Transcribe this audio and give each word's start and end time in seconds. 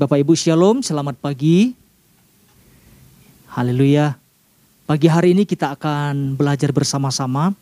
Bapak 0.00 0.16
Ibu 0.16 0.32
Shalom, 0.32 0.80
selamat 0.80 1.20
pagi. 1.20 1.76
Haleluya. 3.52 4.16
Pagi 4.88 5.12
hari 5.12 5.36
ini 5.36 5.44
kita 5.44 5.76
akan 5.76 6.40
belajar 6.40 6.72
bersama-sama 6.72 7.52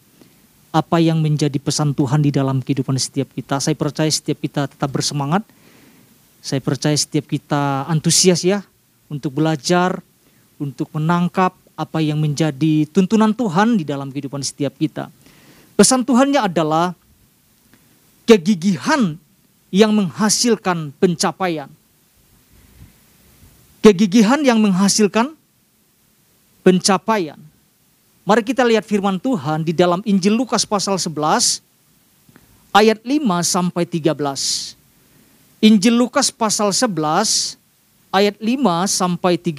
apa 0.70 1.02
yang 1.02 1.18
menjadi 1.18 1.58
pesan 1.58 1.98
Tuhan 1.98 2.22
di 2.22 2.30
dalam 2.30 2.62
kehidupan 2.62 2.94
setiap 2.94 3.26
kita. 3.34 3.58
Saya 3.58 3.74
percaya 3.74 4.06
setiap 4.06 4.38
kita 4.38 4.70
tetap 4.70 4.86
bersemangat. 4.86 5.42
Saya 6.38 6.62
percaya 6.62 6.94
setiap 6.94 7.26
kita 7.26 7.90
antusias 7.90 8.46
ya 8.46 8.62
untuk 9.10 9.42
belajar, 9.42 9.98
untuk 10.62 10.94
menangkap 10.94 11.58
apa 11.74 11.98
yang 11.98 12.22
menjadi 12.22 12.86
tuntunan 12.94 13.34
Tuhan 13.34 13.82
di 13.82 13.82
dalam 13.82 14.14
kehidupan 14.14 14.46
setiap 14.46 14.78
kita. 14.78 15.10
Pesan 15.74 16.06
Tuhannya 16.06 16.38
adalah 16.38 16.94
kegigihan 18.30 19.18
yang 19.74 19.90
menghasilkan 19.90 20.94
pencapaian. 21.02 21.66
Kegigihan 23.88 24.36
yang 24.44 24.60
menghasilkan 24.60 25.32
pencapaian. 26.60 27.40
Mari 28.20 28.44
kita 28.44 28.60
lihat 28.60 28.84
firman 28.84 29.16
Tuhan 29.16 29.64
di 29.64 29.72
dalam 29.72 30.04
Injil 30.04 30.36
Lukas 30.36 30.68
pasal 30.68 31.00
11 31.00 31.64
ayat 32.68 33.00
5 33.00 33.16
sampai 33.48 33.88
13. 33.88 34.12
Injil 35.64 35.96
Lukas 35.96 36.28
pasal 36.28 36.68
11 36.68 37.56
ayat 38.12 38.36
5 38.36 38.44
sampai 38.92 39.40
13 39.40 39.56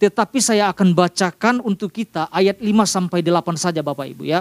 tetapi 0.00 0.38
saya 0.40 0.72
akan 0.72 0.96
bacakan 0.96 1.60
untuk 1.60 1.92
kita 1.92 2.32
ayat 2.32 2.64
5 2.64 2.64
sampai 2.88 3.20
8 3.20 3.60
saja 3.60 3.84
Bapak 3.84 4.08
Ibu 4.08 4.24
ya. 4.24 4.40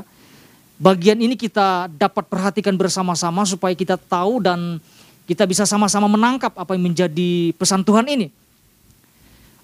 Bagian 0.80 1.20
ini 1.20 1.36
kita 1.36 1.92
dapat 1.92 2.24
perhatikan 2.24 2.80
bersama-sama 2.80 3.44
supaya 3.44 3.76
kita 3.76 4.00
tahu 4.00 4.40
dan 4.40 4.80
kita 5.28 5.44
bisa 5.44 5.68
sama-sama 5.68 6.08
menangkap 6.08 6.56
apa 6.56 6.72
yang 6.72 6.88
menjadi 6.88 7.52
pesan 7.60 7.84
Tuhan 7.84 8.08
ini. 8.08 8.40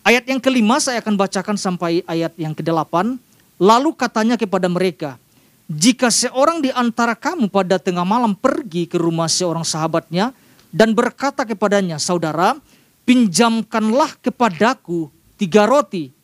Ayat 0.08 0.24
yang 0.24 0.40
kelima 0.40 0.80
saya 0.80 1.04
akan 1.04 1.20
bacakan 1.20 1.60
sampai 1.60 2.00
ayat 2.08 2.32
yang 2.40 2.56
kedelapan. 2.56 3.20
Lalu 3.60 3.92
katanya 3.92 4.40
kepada 4.40 4.72
mereka, 4.72 5.20
jika 5.68 6.08
seorang 6.08 6.64
di 6.64 6.72
antara 6.72 7.12
kamu 7.12 7.52
pada 7.52 7.76
tengah 7.76 8.08
malam 8.08 8.32
pergi 8.32 8.88
ke 8.88 8.96
rumah 8.96 9.28
seorang 9.28 9.68
sahabatnya 9.68 10.32
dan 10.72 10.96
berkata 10.96 11.44
kepadanya, 11.44 12.00
saudara, 12.00 12.56
pinjamkanlah 13.04 14.16
kepadaku 14.24 15.12
tiga 15.36 15.68
roti. 15.68 16.16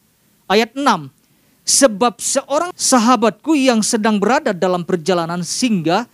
Ayat 0.48 0.72
6, 0.80 1.12
sebab 1.68 2.24
seorang 2.24 2.72
sahabatku 2.72 3.52
yang 3.52 3.84
sedang 3.84 4.16
berada 4.16 4.56
dalam 4.56 4.88
perjalanan 4.88 5.44
singgah 5.44 6.08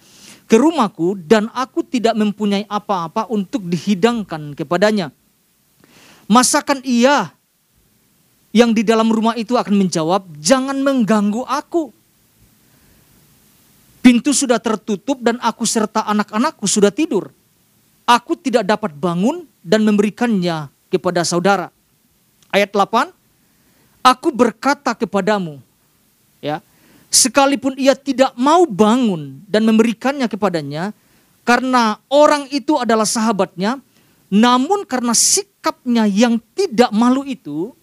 ke 0.49 0.57
rumahku 0.57 1.21
dan 1.21 1.53
aku 1.53 1.85
tidak 1.85 2.17
mempunyai 2.17 2.65
apa-apa 2.65 3.29
untuk 3.29 3.61
dihidangkan 3.61 4.57
kepadanya. 4.57 5.13
Masakan 6.25 6.81
ia 6.81 7.37
yang 8.49 8.73
di 8.73 8.81
dalam 8.81 9.09
rumah 9.13 9.37
itu 9.37 9.53
akan 9.53 9.75
menjawab, 9.77 10.25
"Jangan 10.41 10.77
mengganggu 10.81 11.45
aku. 11.45 11.93
Pintu 14.01 14.33
sudah 14.33 14.57
tertutup 14.57 15.21
dan 15.21 15.37
aku 15.43 15.67
serta 15.69 16.07
anak-anakku 16.09 16.65
sudah 16.65 16.89
tidur. 16.89 17.29
Aku 18.09 18.33
tidak 18.33 18.65
dapat 18.65 18.95
bangun 18.97 19.45
dan 19.61 19.85
memberikannya 19.85 20.71
kepada 20.89 21.21
saudara." 21.21 21.69
Ayat 22.49 22.73
8, 22.73 23.13
"Aku 24.01 24.33
berkata 24.33 24.97
kepadamu, 24.97 25.61
ya, 26.41 26.65
sekalipun 27.13 27.77
ia 27.77 27.93
tidak 27.93 28.33
mau 28.33 28.65
bangun 28.65 29.45
dan 29.45 29.61
memberikannya 29.61 30.25
kepadanya, 30.25 30.89
karena 31.45 32.01
orang 32.09 32.49
itu 32.49 32.81
adalah 32.81 33.05
sahabatnya, 33.05 33.77
namun 34.29 34.85
karena 34.85 35.13
sikapnya 35.13 36.05
yang 36.05 36.41
tidak 36.57 36.89
malu 36.93 37.25
itu, 37.25 37.73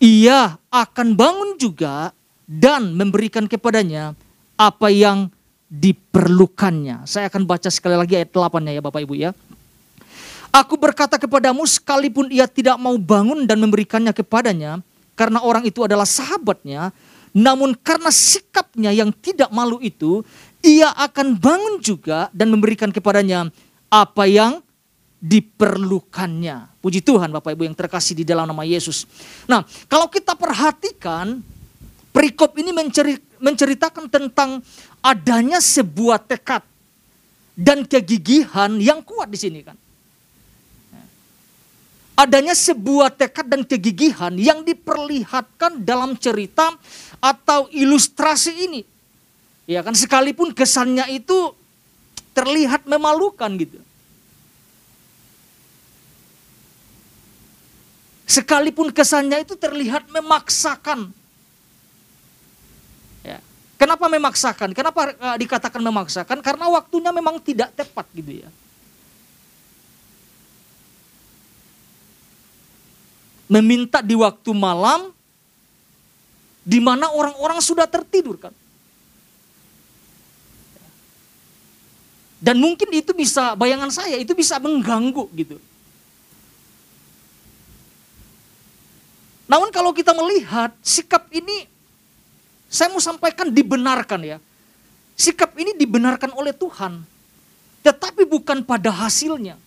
ia 0.00 0.56
akan 0.72 1.12
bangun 1.14 1.60
juga 1.60 2.10
dan 2.48 2.96
memberikan 2.96 3.44
kepadanya 3.46 4.16
apa 4.56 4.88
yang 4.88 5.28
diperlukannya. 5.70 7.06
Saya 7.06 7.30
akan 7.30 7.46
baca 7.46 7.70
sekali 7.70 7.94
lagi 7.94 8.18
ayat 8.18 8.34
8-nya 8.34 8.80
ya 8.80 8.82
Bapak 8.82 9.06
Ibu 9.06 9.14
ya. 9.14 9.30
Aku 10.50 10.74
berkata 10.74 11.14
kepadamu 11.14 11.62
sekalipun 11.62 12.26
ia 12.26 12.50
tidak 12.50 12.74
mau 12.74 12.98
bangun 12.98 13.46
dan 13.46 13.62
memberikannya 13.62 14.10
kepadanya 14.10 14.82
karena 15.14 15.38
orang 15.46 15.62
itu 15.62 15.86
adalah 15.86 16.08
sahabatnya, 16.08 16.90
namun 17.30 17.78
karena 17.78 18.10
sikapnya 18.10 18.90
yang 18.90 19.14
tidak 19.14 19.46
malu 19.54 19.78
itu, 19.78 20.26
ia 20.58 20.90
akan 20.96 21.38
bangun 21.38 21.78
juga 21.78 22.26
dan 22.34 22.50
memberikan 22.50 22.90
kepadanya 22.90 23.46
apa 23.86 24.26
yang 24.26 24.58
diperlukannya. 25.20 26.80
Puji 26.80 27.04
Tuhan 27.04 27.28
Bapak 27.28 27.52
Ibu 27.52 27.68
yang 27.68 27.76
terkasih 27.76 28.16
di 28.16 28.24
dalam 28.24 28.48
nama 28.48 28.64
Yesus. 28.64 29.04
Nah 29.44 29.62
kalau 29.84 30.08
kita 30.08 30.32
perhatikan 30.32 31.44
perikop 32.10 32.56
ini 32.56 32.72
menceritakan 33.36 34.08
tentang 34.08 34.64
adanya 35.04 35.60
sebuah 35.60 36.24
tekad 36.24 36.64
dan 37.52 37.84
kegigihan 37.84 38.80
yang 38.80 39.04
kuat 39.04 39.28
di 39.28 39.36
sini 39.36 39.60
kan. 39.60 39.76
Adanya 42.16 42.52
sebuah 42.52 43.16
tekad 43.16 43.48
dan 43.48 43.64
kegigihan 43.64 44.32
yang 44.36 44.60
diperlihatkan 44.60 45.84
dalam 45.84 46.16
cerita 46.16 46.76
atau 47.16 47.68
ilustrasi 47.72 48.52
ini. 48.68 48.84
Ya 49.64 49.80
kan 49.80 49.96
sekalipun 49.96 50.52
kesannya 50.52 51.08
itu 51.16 51.52
terlihat 52.36 52.84
memalukan 52.84 53.48
gitu. 53.56 53.80
Sekalipun 58.30 58.94
kesannya 58.94 59.42
itu 59.42 59.58
terlihat 59.58 60.06
memaksakan. 60.06 61.10
Ya. 63.26 63.42
Kenapa 63.74 64.06
memaksakan? 64.06 64.70
Kenapa 64.70 65.10
uh, 65.18 65.34
dikatakan 65.34 65.82
memaksakan? 65.82 66.38
Karena 66.38 66.70
waktunya 66.70 67.10
memang 67.10 67.42
tidak 67.42 67.74
tepat 67.74 68.06
gitu 68.14 68.46
ya. 68.46 68.48
Meminta 73.50 73.98
di 73.98 74.14
waktu 74.14 74.54
malam 74.54 75.10
di 76.62 76.78
mana 76.78 77.10
orang-orang 77.10 77.58
sudah 77.58 77.90
tertidur 77.90 78.38
kan. 78.38 78.54
Dan 82.38 82.62
mungkin 82.62 82.94
itu 82.94 83.10
bisa, 83.10 83.58
bayangan 83.58 83.90
saya 83.90 84.22
itu 84.22 84.38
bisa 84.38 84.62
mengganggu 84.62 85.26
gitu. 85.34 85.58
Namun 89.50 89.74
kalau 89.74 89.90
kita 89.90 90.14
melihat 90.14 90.70
sikap 90.78 91.26
ini, 91.34 91.66
saya 92.70 92.86
mau 92.94 93.02
sampaikan 93.02 93.50
dibenarkan 93.50 94.22
ya. 94.22 94.38
Sikap 95.18 95.58
ini 95.58 95.74
dibenarkan 95.74 96.30
oleh 96.38 96.54
Tuhan, 96.54 97.02
tetapi 97.82 98.30
bukan 98.30 98.62
pada 98.62 98.94
hasilnya. 98.94 99.58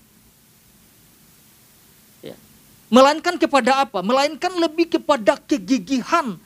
Ya. 2.24 2.40
Melainkan 2.88 3.36
kepada 3.36 3.84
apa? 3.84 4.00
Melainkan 4.00 4.56
lebih 4.56 4.96
kepada 4.96 5.36
kegigihan 5.36 6.40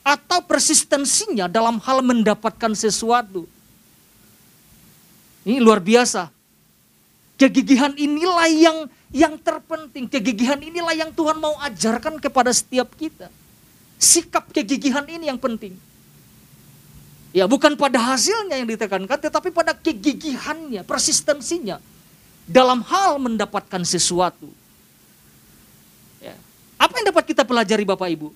atau 0.00 0.40
persistensinya 0.48 1.44
dalam 1.44 1.76
hal 1.84 2.00
mendapatkan 2.00 2.72
sesuatu. 2.72 3.44
Ini 5.44 5.60
luar 5.60 5.84
biasa. 5.84 6.37
Kegigihan 7.38 7.94
inilah 7.94 8.50
yang 8.50 8.78
yang 9.14 9.38
terpenting, 9.38 10.10
kegigihan 10.10 10.58
inilah 10.58 10.90
yang 10.90 11.14
Tuhan 11.14 11.38
mau 11.38 11.54
ajarkan 11.62 12.18
kepada 12.18 12.50
setiap 12.50 12.90
kita. 12.98 13.30
Sikap 13.94 14.50
kegigihan 14.50 15.06
ini 15.06 15.30
yang 15.30 15.38
penting. 15.38 15.78
Ya 17.30 17.46
bukan 17.46 17.78
pada 17.78 18.02
hasilnya 18.02 18.58
yang 18.58 18.66
ditekankan, 18.66 19.22
tetapi 19.22 19.54
pada 19.54 19.70
kegigihannya, 19.70 20.82
persistensinya. 20.82 21.78
Dalam 22.48 22.82
hal 22.82 23.20
mendapatkan 23.22 23.86
sesuatu. 23.86 24.50
Ya. 26.18 26.34
Apa 26.74 26.98
yang 26.98 27.12
dapat 27.14 27.24
kita 27.28 27.46
pelajari 27.46 27.84
Bapak 27.86 28.08
Ibu? 28.08 28.34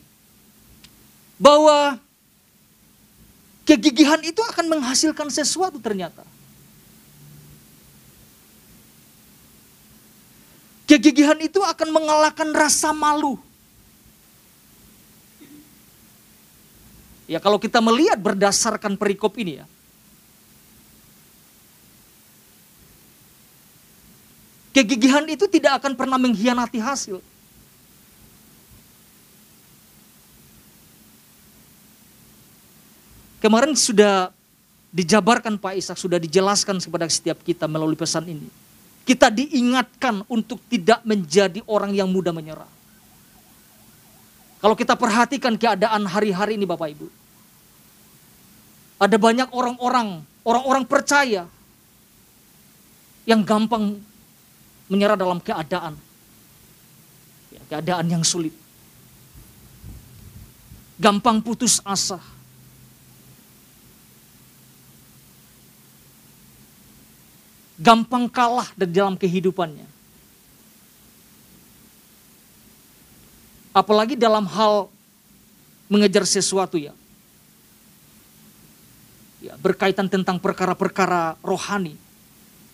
Bahwa 1.43 1.98
kegigihan 3.66 4.20
itu 4.22 4.38
akan 4.46 4.78
menghasilkan 4.78 5.26
sesuatu 5.32 5.81
ternyata. 5.82 6.22
Kegigihan 10.92 11.40
itu 11.40 11.56
akan 11.56 11.88
mengalahkan 11.88 12.52
rasa 12.52 12.92
malu. 12.92 13.40
Ya 17.24 17.40
kalau 17.40 17.56
kita 17.56 17.80
melihat 17.80 18.20
berdasarkan 18.20 19.00
perikop 19.00 19.32
ini 19.40 19.64
ya. 19.64 19.66
Kegigihan 24.76 25.24
itu 25.32 25.48
tidak 25.48 25.80
akan 25.80 25.96
pernah 25.96 26.20
mengkhianati 26.20 26.76
hasil. 26.76 27.24
Kemarin 33.40 33.72
sudah 33.72 34.28
dijabarkan 34.92 35.56
Pak 35.56 35.72
Ishak, 35.72 35.96
sudah 35.96 36.20
dijelaskan 36.20 36.84
kepada 36.84 37.08
setiap 37.08 37.40
kita 37.40 37.64
melalui 37.64 37.96
pesan 37.96 38.28
ini 38.28 38.61
Kita 39.02 39.34
diingatkan 39.34 40.22
untuk 40.31 40.62
tidak 40.70 41.02
menjadi 41.02 41.58
orang 41.66 41.90
yang 41.90 42.06
mudah 42.06 42.31
menyerah. 42.31 42.70
Kalau 44.62 44.78
kita 44.78 44.94
perhatikan 44.94 45.58
keadaan 45.58 46.06
hari-hari 46.06 46.54
ini 46.54 46.62
Bapak 46.62 46.94
Ibu. 46.94 47.10
Ada 49.02 49.19
banyak 49.19 49.50
orang-orang, 49.50 50.22
orang-orang 50.46 50.87
percaya 50.87 51.50
yang 53.26 53.43
gampang 53.43 53.99
menyerah 54.87 55.19
dalam 55.19 55.43
keadaan. 55.43 55.98
Ya, 57.50 57.58
keadaan 57.66 58.06
yang 58.06 58.22
sulit. 58.22 58.55
Gampang 61.02 61.43
putus 61.43 61.82
asa. 61.82 62.22
Gampang 67.82 68.31
kalah 68.31 68.70
dari 68.79 68.94
dalam 68.94 69.19
kehidupannya. 69.19 69.90
Apalagi 73.75 74.14
dalam 74.14 74.46
hal 74.46 74.87
mengejar 75.90 76.23
sesuatu 76.23 76.79
ya. 76.79 76.94
ya 79.43 79.58
berkaitan 79.58 80.06
tentang 80.06 80.38
perkara-perkara 80.38 81.34
rohani 81.43 81.99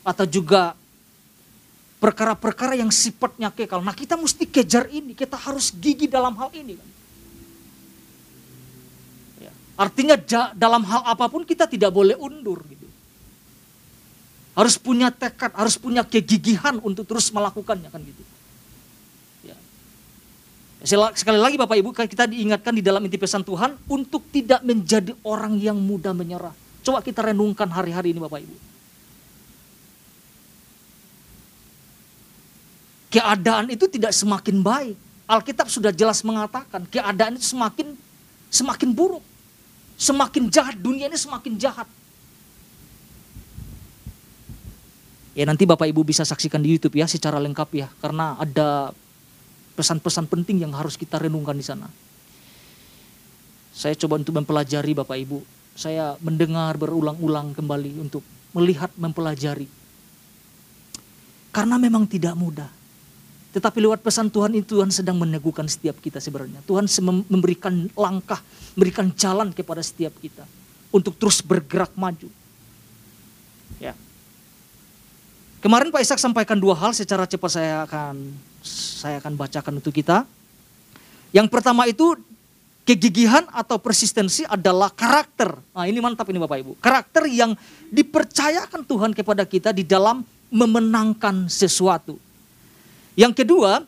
atau 0.04 0.26
juga 0.28 0.76
perkara-perkara 1.98 2.78
yang 2.78 2.90
sifatnya 2.90 3.50
kekal. 3.50 3.82
Nah 3.82 3.94
kita 3.94 4.14
mesti 4.14 4.46
kejar 4.46 4.86
ini, 4.90 5.14
kita 5.14 5.34
harus 5.38 5.74
gigi 5.74 6.06
dalam 6.06 6.34
hal 6.38 6.50
ini. 6.54 6.78
Kan? 6.78 6.90
Ya. 9.42 9.52
Artinya 9.76 10.16
dalam 10.54 10.82
hal 10.86 11.02
apa 11.04 11.26
pun 11.30 11.42
kita 11.46 11.66
tidak 11.66 11.90
boleh 11.94 12.14
undur. 12.18 12.62
Gitu. 12.66 12.87
Harus 14.58 14.74
punya 14.74 15.14
tekad, 15.14 15.54
harus 15.54 15.78
punya 15.78 16.02
kegigihan 16.02 16.82
untuk 16.82 17.06
terus 17.06 17.30
melakukannya 17.30 17.94
kan 17.94 18.02
gitu. 18.02 18.26
Sekali 20.78 21.38
lagi 21.38 21.58
Bapak 21.58 21.74
Ibu, 21.78 21.90
kita 21.90 22.30
diingatkan 22.30 22.70
di 22.70 22.82
dalam 22.82 23.02
inti 23.02 23.18
pesan 23.18 23.42
Tuhan 23.42 23.74
untuk 23.90 24.22
tidak 24.30 24.62
menjadi 24.62 25.10
orang 25.26 25.58
yang 25.58 25.74
mudah 25.74 26.14
menyerah. 26.14 26.54
Coba 26.86 27.02
kita 27.02 27.26
renungkan 27.26 27.66
hari-hari 27.66 28.14
ini 28.14 28.22
Bapak 28.22 28.38
Ibu. 28.38 28.56
Keadaan 33.10 33.74
itu 33.74 33.90
tidak 33.90 34.14
semakin 34.14 34.62
baik. 34.62 34.94
Alkitab 35.26 35.66
sudah 35.66 35.90
jelas 35.90 36.22
mengatakan 36.22 36.86
keadaan 36.86 37.34
itu 37.34 37.46
semakin 37.58 37.98
semakin 38.46 38.94
buruk. 38.94 39.24
Semakin 39.98 40.46
jahat, 40.46 40.78
dunia 40.78 41.10
ini 41.10 41.18
semakin 41.18 41.58
jahat. 41.58 41.90
Ya 45.38 45.46
nanti 45.46 45.70
Bapak 45.70 45.86
Ibu 45.86 46.02
bisa 46.02 46.26
saksikan 46.26 46.58
di 46.58 46.74
YouTube 46.74 46.98
ya 46.98 47.06
secara 47.06 47.38
lengkap 47.38 47.68
ya. 47.70 47.86
Karena 48.02 48.34
ada 48.34 48.90
pesan-pesan 49.78 50.26
penting 50.26 50.66
yang 50.66 50.74
harus 50.74 50.98
kita 50.98 51.14
renungkan 51.14 51.54
di 51.54 51.62
sana. 51.62 51.86
Saya 53.70 53.94
coba 53.94 54.18
untuk 54.18 54.34
mempelajari 54.34 54.98
Bapak 54.98 55.14
Ibu. 55.14 55.38
Saya 55.78 56.18
mendengar 56.18 56.74
berulang-ulang 56.74 57.54
kembali 57.54 58.02
untuk 58.02 58.26
melihat, 58.50 58.90
mempelajari. 58.98 59.70
Karena 61.54 61.78
memang 61.78 62.10
tidak 62.10 62.34
mudah. 62.34 62.66
Tetapi 63.54 63.78
lewat 63.78 64.02
pesan 64.02 64.34
Tuhan 64.34 64.58
itu 64.58 64.74
Tuhan 64.74 64.90
sedang 64.90 65.22
meneguhkan 65.22 65.70
setiap 65.70 66.02
kita 66.02 66.18
sebenarnya. 66.18 66.66
Tuhan 66.66 66.90
memberikan 67.30 67.86
langkah, 67.94 68.42
memberikan 68.74 69.14
jalan 69.14 69.54
kepada 69.54 69.86
setiap 69.86 70.18
kita. 70.18 70.42
Untuk 70.90 71.14
terus 71.14 71.38
bergerak 71.46 71.94
maju. 71.94 72.26
Ya. 73.78 73.94
Kemarin 75.58 75.90
Pak 75.90 76.06
Ishak 76.06 76.22
sampaikan 76.22 76.54
dua 76.54 76.78
hal 76.78 76.94
secara 76.94 77.26
cepat 77.26 77.50
saya 77.50 77.82
akan 77.82 78.14
saya 78.62 79.18
akan 79.18 79.34
bacakan 79.34 79.82
untuk 79.82 79.90
kita. 79.90 80.22
Yang 81.34 81.50
pertama 81.50 81.90
itu 81.90 82.14
kegigihan 82.86 83.42
atau 83.50 83.76
persistensi 83.76 84.46
adalah 84.46 84.88
karakter. 84.94 85.58
Nah 85.74 85.84
ini 85.90 85.98
mantap 85.98 86.30
ini 86.30 86.38
Bapak 86.38 86.58
Ibu. 86.62 86.72
Karakter 86.78 87.26
yang 87.26 87.58
dipercayakan 87.90 88.86
Tuhan 88.86 89.10
kepada 89.12 89.42
kita 89.42 89.74
di 89.74 89.82
dalam 89.82 90.22
memenangkan 90.48 91.50
sesuatu. 91.50 92.16
Yang 93.18 93.42
kedua, 93.42 93.82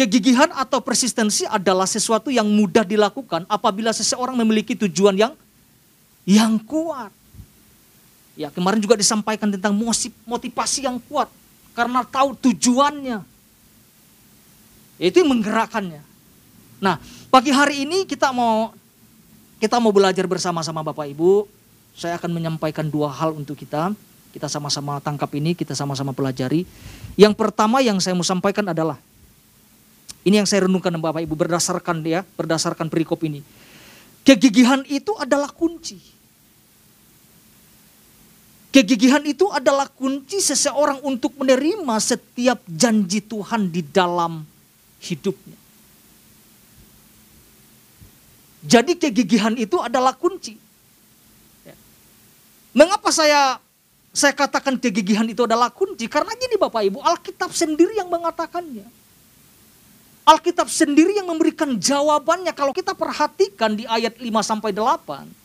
kegigihan 0.00 0.48
atau 0.56 0.80
persistensi 0.80 1.44
adalah 1.44 1.84
sesuatu 1.84 2.32
yang 2.32 2.48
mudah 2.48 2.82
dilakukan 2.82 3.44
apabila 3.44 3.92
seseorang 3.92 4.40
memiliki 4.40 4.72
tujuan 4.72 5.20
yang 5.20 5.32
yang 6.24 6.56
kuat. 6.64 7.19
Ya, 8.38 8.48
kemarin 8.48 8.78
juga 8.78 8.94
disampaikan 8.94 9.50
tentang 9.50 9.74
motivasi 10.24 10.86
yang 10.86 11.02
kuat 11.10 11.28
karena 11.74 12.06
tahu 12.06 12.34
tujuannya. 12.38 13.22
Itu 15.00 15.24
yang 15.24 15.32
menggerakkannya. 15.32 16.02
Nah, 16.80 16.96
pagi 17.28 17.52
hari 17.52 17.84
ini 17.88 18.04
kita 18.04 18.32
mau 18.32 18.72
kita 19.60 19.76
mau 19.76 19.92
belajar 19.92 20.24
bersama-sama 20.24 20.80
Bapak 20.80 21.08
Ibu. 21.12 21.44
Saya 21.92 22.16
akan 22.16 22.32
menyampaikan 22.32 22.88
dua 22.88 23.12
hal 23.12 23.36
untuk 23.36 23.56
kita. 23.56 23.92
Kita 24.30 24.46
sama-sama 24.46 25.02
tangkap 25.02 25.28
ini, 25.36 25.58
kita 25.58 25.74
sama-sama 25.74 26.14
pelajari. 26.14 26.64
Yang 27.18 27.34
pertama 27.34 27.82
yang 27.82 27.98
saya 27.98 28.14
mau 28.14 28.24
sampaikan 28.24 28.62
adalah 28.70 28.96
ini 30.20 30.36
yang 30.36 30.48
saya 30.48 30.68
renungkan 30.68 30.92
Bapak 31.00 31.24
Ibu 31.24 31.34
berdasarkan 31.34 32.04
dia, 32.04 32.24
berdasarkan 32.36 32.92
perikop 32.92 33.20
ini. 33.24 33.40
Kegigihan 34.20 34.84
itu 34.84 35.16
adalah 35.16 35.48
kunci. 35.48 36.19
Kegigihan 38.70 39.26
itu 39.26 39.50
adalah 39.50 39.90
kunci 39.90 40.38
seseorang 40.38 41.02
untuk 41.02 41.34
menerima 41.34 41.98
setiap 41.98 42.62
janji 42.70 43.18
Tuhan 43.18 43.66
di 43.66 43.82
dalam 43.82 44.46
hidupnya. 45.02 45.58
Jadi 48.62 48.94
kegigihan 48.94 49.58
itu 49.58 49.74
adalah 49.82 50.14
kunci. 50.14 50.54
Ya. 51.66 51.74
Mengapa 52.76 53.10
saya 53.10 53.58
saya 54.14 54.34
katakan 54.38 54.78
kegigihan 54.78 55.26
itu 55.26 55.42
adalah 55.46 55.70
kunci? 55.74 56.06
Karena 56.06 56.30
gini 56.38 56.54
Bapak 56.54 56.82
Ibu, 56.86 57.02
Alkitab 57.02 57.50
sendiri 57.50 57.98
yang 57.98 58.06
mengatakannya. 58.06 58.86
Alkitab 60.30 60.70
sendiri 60.70 61.18
yang 61.18 61.26
memberikan 61.26 61.74
jawabannya 61.74 62.54
kalau 62.54 62.70
kita 62.70 62.94
perhatikan 62.94 63.74
di 63.74 63.82
ayat 63.88 64.14
5 64.14 64.30
sampai 64.46 64.70
8. 64.70 65.39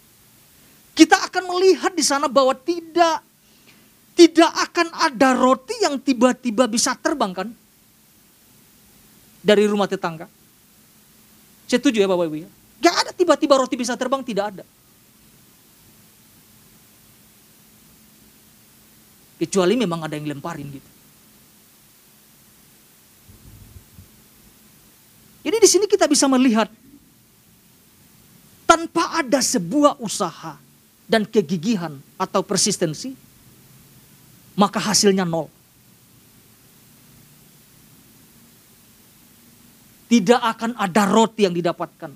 Kita 0.95 1.27
akan 1.27 1.43
melihat 1.51 1.91
di 1.91 2.01
sana 2.01 2.31
bahwa 2.31 2.55
tidak 2.55 3.19
tidak 4.15 4.47
akan 4.71 4.87
ada 4.95 5.35
roti 5.35 5.75
yang 5.83 5.99
tiba-tiba 5.99 6.71
bisa 6.71 6.95
terbang 6.95 7.35
kan? 7.35 7.49
dari 9.45 9.69
rumah 9.69 9.85
tetangga. 9.85 10.25
Setuju 11.69 12.01
ya 12.01 12.09
Bapak 12.09 12.25
Ibu 12.25 12.37
ya? 12.41 12.49
Gak 12.81 12.95
ada 13.05 13.11
tiba-tiba 13.13 13.61
roti 13.61 13.77
bisa 13.77 13.93
terbang, 13.93 14.25
tidak 14.25 14.57
ada. 14.57 14.65
Kecuali 19.37 19.77
memang 19.77 20.01
ada 20.01 20.17
yang 20.17 20.25
lemparin 20.25 20.65
gitu. 20.73 20.89
Jadi 25.45 25.57
di 25.61 25.69
sini 25.69 25.85
kita 25.85 26.09
bisa 26.09 26.25
melihat 26.25 26.65
tanpa 28.65 29.21
ada 29.21 29.37
sebuah 29.45 30.01
usaha 30.01 30.57
dan 31.05 31.25
kegigihan 31.25 31.97
atau 32.17 32.41
persistensi, 32.41 33.13
maka 34.57 34.81
hasilnya 34.81 35.25
nol. 35.25 35.51
tidak 40.05 40.41
akan 40.41 40.77
ada 40.77 41.03
roti 41.09 41.43
yang 41.43 41.55
didapatkan. 41.55 42.11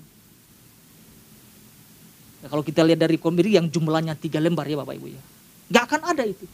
Ya, 2.40 2.46
kalau 2.48 2.64
kita 2.64 2.80
lihat 2.86 3.02
dari 3.02 3.20
komiri 3.20 3.58
yang 3.58 3.68
jumlahnya 3.68 4.16
tiga 4.16 4.40
lembar 4.40 4.64
ya 4.64 4.80
Bapak 4.80 4.96
Ibu 4.96 5.06
ya. 5.12 5.22
Gak 5.70 5.84
akan 5.90 6.02
ada 6.16 6.24
itu. 6.24 6.46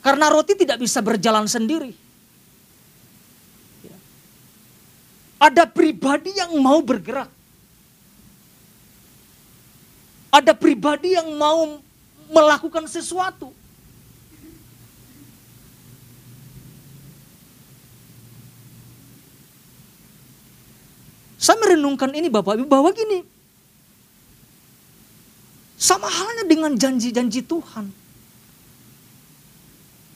Karena 0.00 0.30
roti 0.30 0.54
tidak 0.56 0.80
bisa 0.80 1.02
berjalan 1.02 1.50
sendiri. 1.50 1.92
Ya. 3.84 3.96
Ada 5.42 5.66
pribadi 5.66 6.32
yang 6.36 6.54
mau 6.62 6.78
bergerak. 6.84 7.28
Ada 10.30 10.54
pribadi 10.54 11.18
yang 11.18 11.26
mau 11.34 11.82
melakukan 12.30 12.86
sesuatu. 12.86 13.50
Saya 21.40 21.56
merenungkan 21.56 22.12
ini 22.14 22.30
Bapak 22.30 22.60
Ibu 22.60 22.68
bahwa 22.68 22.92
gini. 22.94 23.26
Sama 25.80 26.06
halnya 26.06 26.44
dengan 26.44 26.76
janji-janji 26.76 27.40
Tuhan. 27.42 27.88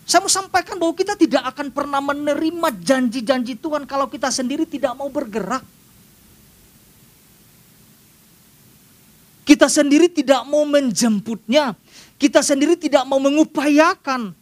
Saya 0.05 0.21
mau 0.21 0.29
sampaikan 0.29 0.77
bahwa 0.77 0.93
kita 0.93 1.17
tidak 1.17 1.49
akan 1.49 1.73
pernah 1.73 1.99
menerima 2.05 2.69
janji-janji 2.77 3.57
Tuhan 3.57 3.89
kalau 3.89 4.05
kita 4.13 4.29
sendiri 4.29 4.69
tidak 4.69 4.93
mau 4.93 5.09
bergerak. 5.09 5.65
Kita 9.55 9.71
sendiri 9.71 10.11
tidak 10.11 10.43
mau 10.51 10.67
menjemputnya. 10.67 11.79
Kita 12.19 12.43
sendiri 12.43 12.75
tidak 12.75 13.07
mau 13.07 13.23
mengupayakan. 13.23 14.35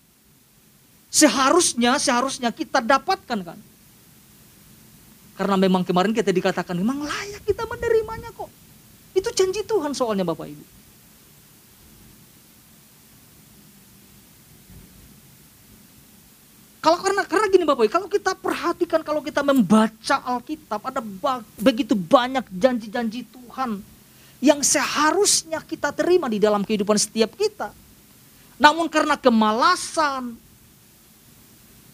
seharusnya 1.13 2.01
seharusnya 2.01 2.49
kita 2.49 2.81
dapatkan 2.81 3.39
kan. 3.45 3.59
Karena 5.37 5.61
memang 5.61 5.85
kemarin 5.85 6.17
kita 6.17 6.33
dikatakan 6.33 6.73
memang 6.73 7.05
layak 7.05 7.45
kita 7.45 7.69
menerimanya 7.69 8.33
kok. 8.33 8.49
Itu 9.13 9.29
janji 9.37 9.61
Tuhan 9.61 9.93
soalnya 9.93 10.25
Bapak 10.25 10.49
Ibu. 10.49 10.65
Kalau 16.81 16.97
karena 17.05 17.23
karena 17.29 17.47
gini 17.53 17.65
Bapak 17.69 17.85
Ibu, 17.85 17.93
kalau 17.93 18.09
kita 18.09 18.33
perhatikan 18.33 19.05
kalau 19.05 19.21
kita 19.21 19.45
membaca 19.45 20.17
Alkitab 20.25 20.81
ada 20.81 21.05
begitu 21.61 21.93
banyak 21.93 22.49
janji-janji 22.57 23.29
Tuhan 23.29 23.92
yang 24.43 24.59
seharusnya 24.59 25.63
kita 25.63 25.95
terima 25.95 26.27
di 26.27 26.43
dalam 26.43 26.67
kehidupan 26.67 26.99
setiap 26.99 27.39
kita. 27.39 27.71
Namun 28.59 28.91
karena 28.91 29.15
kemalasan, 29.15 30.35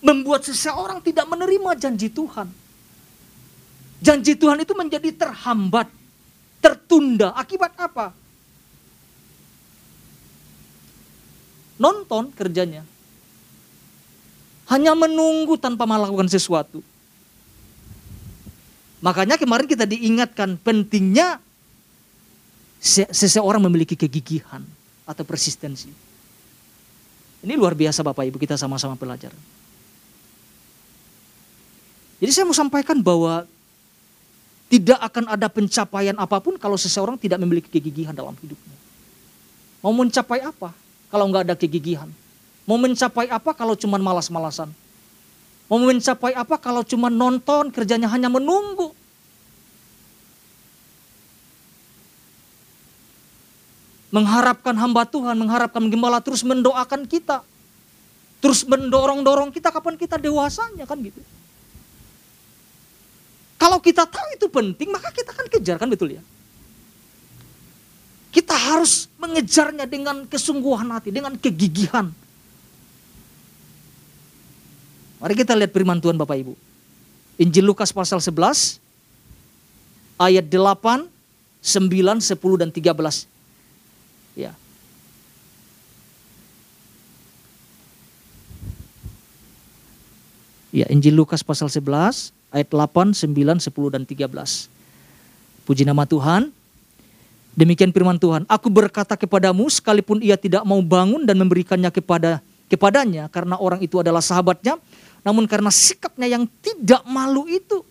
membuat 0.01 0.49
seseorang 0.49 1.05
tidak 1.05 1.29
menerima 1.29 1.77
janji 1.77 2.09
Tuhan. 2.09 2.49
Janji 4.01 4.33
Tuhan 4.39 4.65
itu 4.65 4.73
menjadi 4.73 5.11
terhambat, 5.13 5.93
tertunda. 6.65 7.37
Akibat 7.37 7.77
apa? 7.77 8.17
Nonton 11.77 12.33
kerjanya. 12.33 12.83
Hanya 14.73 14.97
menunggu 14.97 15.61
tanpa 15.61 15.85
melakukan 15.85 16.33
sesuatu. 16.33 16.81
Makanya 19.05 19.37
kemarin 19.39 19.69
kita 19.69 19.87
diingatkan 19.87 20.59
pentingnya 20.59 21.39
seseorang 22.81 23.63
memiliki 23.63 23.99
kegigihan 23.99 24.63
atau 25.03 25.25
persistensi. 25.27 25.91
Ini 27.39 27.55
luar 27.55 27.75
biasa 27.79 28.03
Bapak 28.03 28.27
Ibu 28.27 28.39
kita 28.39 28.59
sama-sama 28.59 28.99
belajar. 28.99 29.31
Jadi 32.19 32.31
saya 32.35 32.45
mau 32.51 32.57
sampaikan 32.57 32.99
bahwa 32.99 33.47
tidak 34.69 34.99
akan 35.01 35.25
ada 35.33 35.47
pencapaian 35.47 36.17
apa 36.19 36.43
pun 36.43 36.59
kalau 36.59 36.75
seseorang 36.75 37.15
tidak 37.15 37.39
memiliki 37.39 37.71
kegigihan 37.71 38.11
dalam 38.11 38.35
hidupnya. 38.43 38.77
Mau 39.79 39.95
mencapai 39.95 40.43
apa 40.43 40.75
kalau 41.09 41.31
nggak 41.31 41.47
ada 41.47 41.55
kegigihan? 41.55 42.11
Mau 42.67 42.77
mencapai 42.77 43.31
apa 43.31 43.55
kalau 43.55 43.79
cuma 43.79 43.97
malas-malasan? 43.97 44.69
Mau 45.71 45.79
mencapai 45.79 46.35
apa 46.35 46.59
kalau 46.59 46.83
cuma 46.83 47.09
nonton 47.09 47.71
kerjanya 47.71 48.11
hanya 48.11 48.27
menunggu? 48.27 48.93
Mengharapkan 54.09 54.73
hamba 54.77 55.05
Tuhan, 55.05 55.37
mengharapkan 55.37 55.85
gembala 55.89 56.19
terus 56.25 56.41
mendoakan 56.41 57.05
kita. 57.05 57.45
Terus 58.39 58.63
mendorong-dorong 58.65 59.51
kita 59.51 59.69
kapan 59.75 59.99
kita 59.99 60.17
dewasanya 60.17 60.87
kan 60.87 60.97
gitu. 61.03 61.21
Kalau 63.59 63.83
kita 63.83 64.07
tahu 64.07 64.29
itu 64.39 64.47
penting, 64.47 64.89
maka 64.95 65.11
kita 65.11 65.35
akan 65.35 65.47
kejar 65.51 65.77
kan 65.83 65.91
betul 65.91 66.15
ya. 66.15 66.23
Kita 68.31 68.55
harus 68.55 69.11
mengejarnya 69.19 69.85
dengan 69.91 70.23
kesungguhan 70.31 70.87
hati, 70.95 71.11
dengan 71.11 71.35
kegigihan. 71.35 72.15
Mari 75.19 75.35
kita 75.35 75.59
lihat 75.59 75.75
firman 75.75 75.99
Tuhan 75.99 76.15
Bapak 76.15 76.39
Ibu. 76.39 76.55
Injil 77.43 77.67
Lukas 77.67 77.91
pasal 77.91 78.23
11 78.23 78.79
ayat 80.23 80.47
8, 80.47 81.11
9, 81.11 82.23
10 82.23 82.63
dan 82.63 82.71
13. 82.71 83.38
Ya. 84.39 84.55
Ya, 90.71 90.87
Injil 90.95 91.19
Lukas 91.19 91.43
pasal 91.43 91.67
11 91.67 92.31
ayat 92.55 92.69
8, 92.71 93.11
9, 93.19 93.35
10 93.35 93.91
dan 93.91 94.07
13. 94.07 94.71
Puji 95.67 95.83
nama 95.83 96.07
Tuhan. 96.07 96.55
Demikian 97.59 97.91
firman 97.91 98.23
Tuhan, 98.23 98.47
aku 98.47 98.71
berkata 98.71 99.19
kepadamu 99.19 99.67
sekalipun 99.67 100.23
ia 100.23 100.39
tidak 100.39 100.63
mau 100.63 100.79
bangun 100.79 101.27
dan 101.27 101.35
memberikannya 101.35 101.91
kepada 101.91 102.39
kepadanya 102.71 103.27
karena 103.27 103.59
orang 103.59 103.83
itu 103.83 103.99
adalah 103.99 104.23
sahabatnya, 104.23 104.79
namun 105.27 105.43
karena 105.51 105.67
sikapnya 105.67 106.31
yang 106.31 106.47
tidak 106.63 107.03
malu 107.03 107.51
itu 107.51 107.83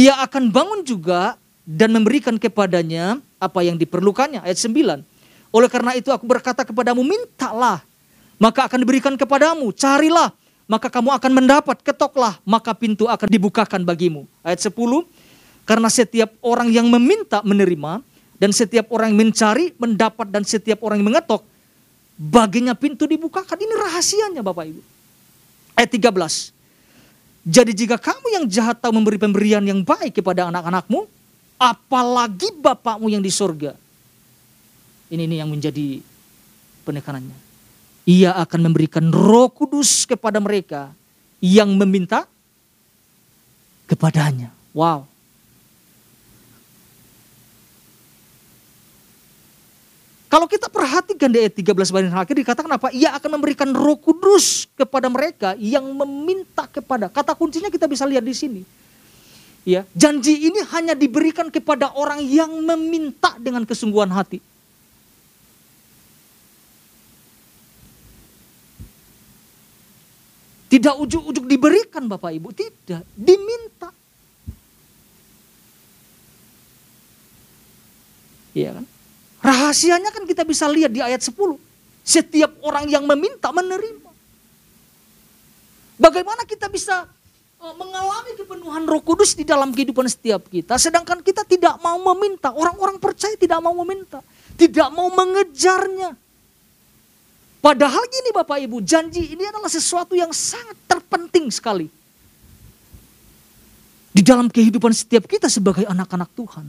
ia 0.00 0.16
akan 0.24 0.48
bangun 0.48 0.80
juga 0.86 1.36
dan 1.70 1.94
memberikan 1.94 2.34
kepadanya 2.34 3.22
apa 3.38 3.62
yang 3.62 3.78
diperlukannya. 3.78 4.42
Ayat 4.42 4.58
9. 4.58 5.06
Oleh 5.54 5.70
karena 5.70 5.94
itu 5.94 6.10
aku 6.10 6.26
berkata 6.26 6.66
kepadamu, 6.66 7.06
mintalah, 7.06 7.86
maka 8.42 8.66
akan 8.66 8.82
diberikan 8.82 9.14
kepadamu. 9.14 9.70
Carilah, 9.70 10.34
maka 10.66 10.90
kamu 10.90 11.14
akan 11.14 11.30
mendapat, 11.30 11.78
ketoklah, 11.86 12.42
maka 12.42 12.74
pintu 12.74 13.06
akan 13.06 13.28
dibukakan 13.30 13.86
bagimu. 13.86 14.26
Ayat 14.42 14.66
10, 14.66 15.06
karena 15.62 15.86
setiap 15.86 16.34
orang 16.42 16.74
yang 16.74 16.90
meminta 16.90 17.38
menerima, 17.46 18.02
dan 18.42 18.50
setiap 18.50 18.90
orang 18.90 19.14
yang 19.14 19.30
mencari 19.30 19.70
mendapat, 19.78 20.26
dan 20.26 20.42
setiap 20.42 20.82
orang 20.82 21.06
yang 21.06 21.14
mengetok, 21.14 21.46
baginya 22.18 22.74
pintu 22.74 23.06
dibukakan. 23.06 23.54
Ini 23.54 23.74
rahasianya 23.78 24.42
Bapak 24.42 24.66
Ibu. 24.74 24.82
Ayat 25.78 25.90
13, 25.94 26.50
jadi 27.46 27.72
jika 27.72 27.96
kamu 27.96 28.26
yang 28.36 28.44
jahat 28.50 28.82
tahu 28.82 28.90
memberi 28.90 29.16
pemberian 29.16 29.62
yang 29.62 29.80
baik 29.80 30.18
kepada 30.18 30.50
anak-anakmu, 30.50 31.19
apalagi 31.60 32.48
Bapakmu 32.56 33.12
yang 33.12 33.20
di 33.20 33.28
surga. 33.28 33.76
Ini, 35.12 35.28
ini 35.28 35.36
yang 35.36 35.52
menjadi 35.52 36.00
penekanannya 36.88 37.50
ia 38.10 38.34
akan 38.34 38.70
memberikan 38.70 39.06
roh 39.12 39.46
kudus 39.52 40.08
kepada 40.08 40.40
mereka 40.40 40.90
yang 41.38 41.70
meminta 41.78 42.24
kepadanya. 43.86 44.50
Wow. 44.74 45.06
Kalau 50.30 50.46
kita 50.46 50.70
perhatikan 50.70 51.26
di 51.26 51.42
ayat 51.42 51.58
13 51.58 51.74
bagian 51.90 52.14
akhir 52.14 52.34
dikatakan 52.38 52.70
apa? 52.70 52.94
Ia 52.94 53.18
akan 53.18 53.30
memberikan 53.34 53.70
roh 53.74 53.98
kudus 53.98 54.70
kepada 54.78 55.10
mereka 55.10 55.58
yang 55.58 55.82
meminta 55.90 56.70
kepada. 56.70 57.10
Kata 57.10 57.34
kuncinya 57.34 57.66
kita 57.66 57.90
bisa 57.90 58.06
lihat 58.06 58.22
di 58.22 58.30
sini. 58.30 58.62
Ya, 59.60 59.84
janji 59.92 60.48
ini 60.48 60.64
hanya 60.72 60.96
diberikan 60.96 61.52
kepada 61.52 61.92
orang 61.92 62.24
yang 62.24 62.48
meminta 62.64 63.36
dengan 63.36 63.68
kesungguhan 63.68 64.08
hati. 64.08 64.40
Tidak 70.70 70.94
ujuk-ujuk 71.02 71.44
diberikan 71.50 72.06
Bapak 72.06 72.30
Ibu, 72.30 72.54
tidak, 72.54 73.02
diminta. 73.18 73.90
Iya 78.54 78.78
kan? 78.78 78.86
Rahasianya 79.40 80.10
kan 80.14 80.24
kita 80.24 80.46
bisa 80.46 80.70
lihat 80.70 80.94
di 80.94 81.02
ayat 81.02 81.20
10. 81.20 81.36
Setiap 82.06 82.54
orang 82.62 82.86
yang 82.86 83.04
meminta 83.04 83.50
menerima. 83.50 84.10
Bagaimana 86.00 86.48
kita 86.48 86.70
bisa 86.72 87.04
mengalami 87.60 88.32
kepenuhan 88.40 88.88
Roh 88.88 89.04
Kudus 89.04 89.36
di 89.36 89.44
dalam 89.44 89.76
kehidupan 89.76 90.08
setiap 90.08 90.48
kita, 90.48 90.80
sedangkan 90.80 91.20
kita 91.20 91.44
tidak 91.44 91.76
mau 91.84 92.00
meminta. 92.12 92.48
Orang-orang 92.56 92.96
percaya 92.96 93.36
tidak 93.36 93.60
mau 93.60 93.76
meminta, 93.84 94.24
tidak 94.56 94.88
mau 94.88 95.12
mengejarnya. 95.12 96.16
Padahal 97.60 98.00
gini 98.08 98.32
Bapak 98.32 98.64
Ibu, 98.64 98.80
janji 98.80 99.36
ini 99.36 99.44
adalah 99.44 99.68
sesuatu 99.68 100.16
yang 100.16 100.32
sangat 100.32 100.72
terpenting 100.88 101.52
sekali. 101.52 101.92
Di 104.10 104.24
dalam 104.24 104.48
kehidupan 104.48 104.96
setiap 104.96 105.28
kita 105.28 105.52
sebagai 105.52 105.84
anak-anak 105.84 106.32
Tuhan. 106.32 106.66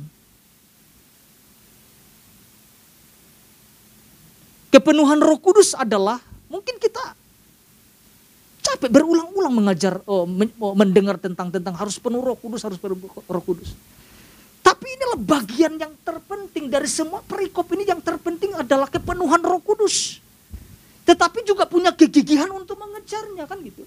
Kepenuhan 4.72 5.20
roh 5.20 5.40
kudus 5.40 5.76
adalah 5.76 6.20
mungkin 6.48 6.80
kita 6.80 7.16
capek 8.72 8.90
berulang-ulang 8.90 9.54
mengajar, 9.54 10.00
oh, 10.08 10.24
oh, 10.28 10.74
mendengar 10.76 11.20
tentang 11.20 11.52
tentang 11.52 11.76
harus 11.76 12.00
penuh 12.00 12.24
roh 12.24 12.40
kudus, 12.40 12.64
harus 12.64 12.80
penuh 12.80 12.96
roh 13.08 13.44
kudus. 13.44 13.76
Tapi 14.64 14.86
inilah 14.96 15.20
bagian 15.20 15.76
yang 15.76 15.94
terpenting 16.02 16.72
dari 16.72 16.88
semua 16.88 17.20
perikop 17.26 17.68
ini 17.76 17.84
yang 17.84 18.00
terpenting 18.00 18.56
adalah 18.56 18.88
kepenuhan 18.88 19.42
roh 19.44 19.60
kudus 19.60 20.22
tetapi 21.12 21.44
juga 21.44 21.66
punya 21.66 21.92
kegigihan 21.92 22.48
untuk 22.54 22.78
mengejarnya 22.78 23.44
kan 23.50 23.58
gitu. 23.66 23.84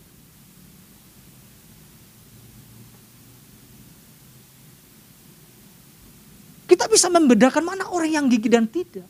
Kita 6.69 6.85
bisa 6.91 7.07
membedakan 7.13 7.63
mana 7.63 7.89
orang 7.89 8.11
yang 8.11 8.27
gigih 8.27 8.51
dan 8.51 8.67
tidak. 8.67 9.07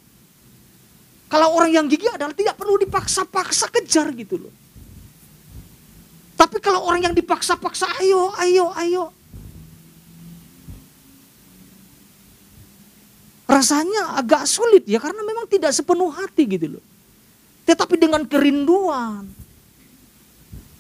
Kalau 1.26 1.59
orang 1.59 1.75
yang 1.75 1.87
gigih 1.88 2.12
adalah 2.12 2.37
tidak 2.37 2.54
perlu 2.54 2.76
dipaksa-paksa 2.85 3.73
kejar 3.73 4.12
gitu 4.14 4.47
loh. 4.47 4.52
Tapi 6.35 6.59
kalau 6.59 6.83
orang 6.83 7.11
yang 7.11 7.14
dipaksa-paksa, 7.14 7.87
ayo, 8.03 8.35
ayo, 8.43 8.67
ayo. 8.75 9.05
Rasanya 13.45 14.19
agak 14.19 14.49
sulit 14.49 14.88
ya 14.88 14.99
karena 14.99 15.21
memang 15.23 15.47
tidak 15.47 15.71
sepenuh 15.71 16.11
hati 16.11 16.49
gitu 16.49 16.79
loh. 16.79 16.85
Tetapi 17.69 17.95
dengan 18.00 18.25
kerinduan, 18.26 19.29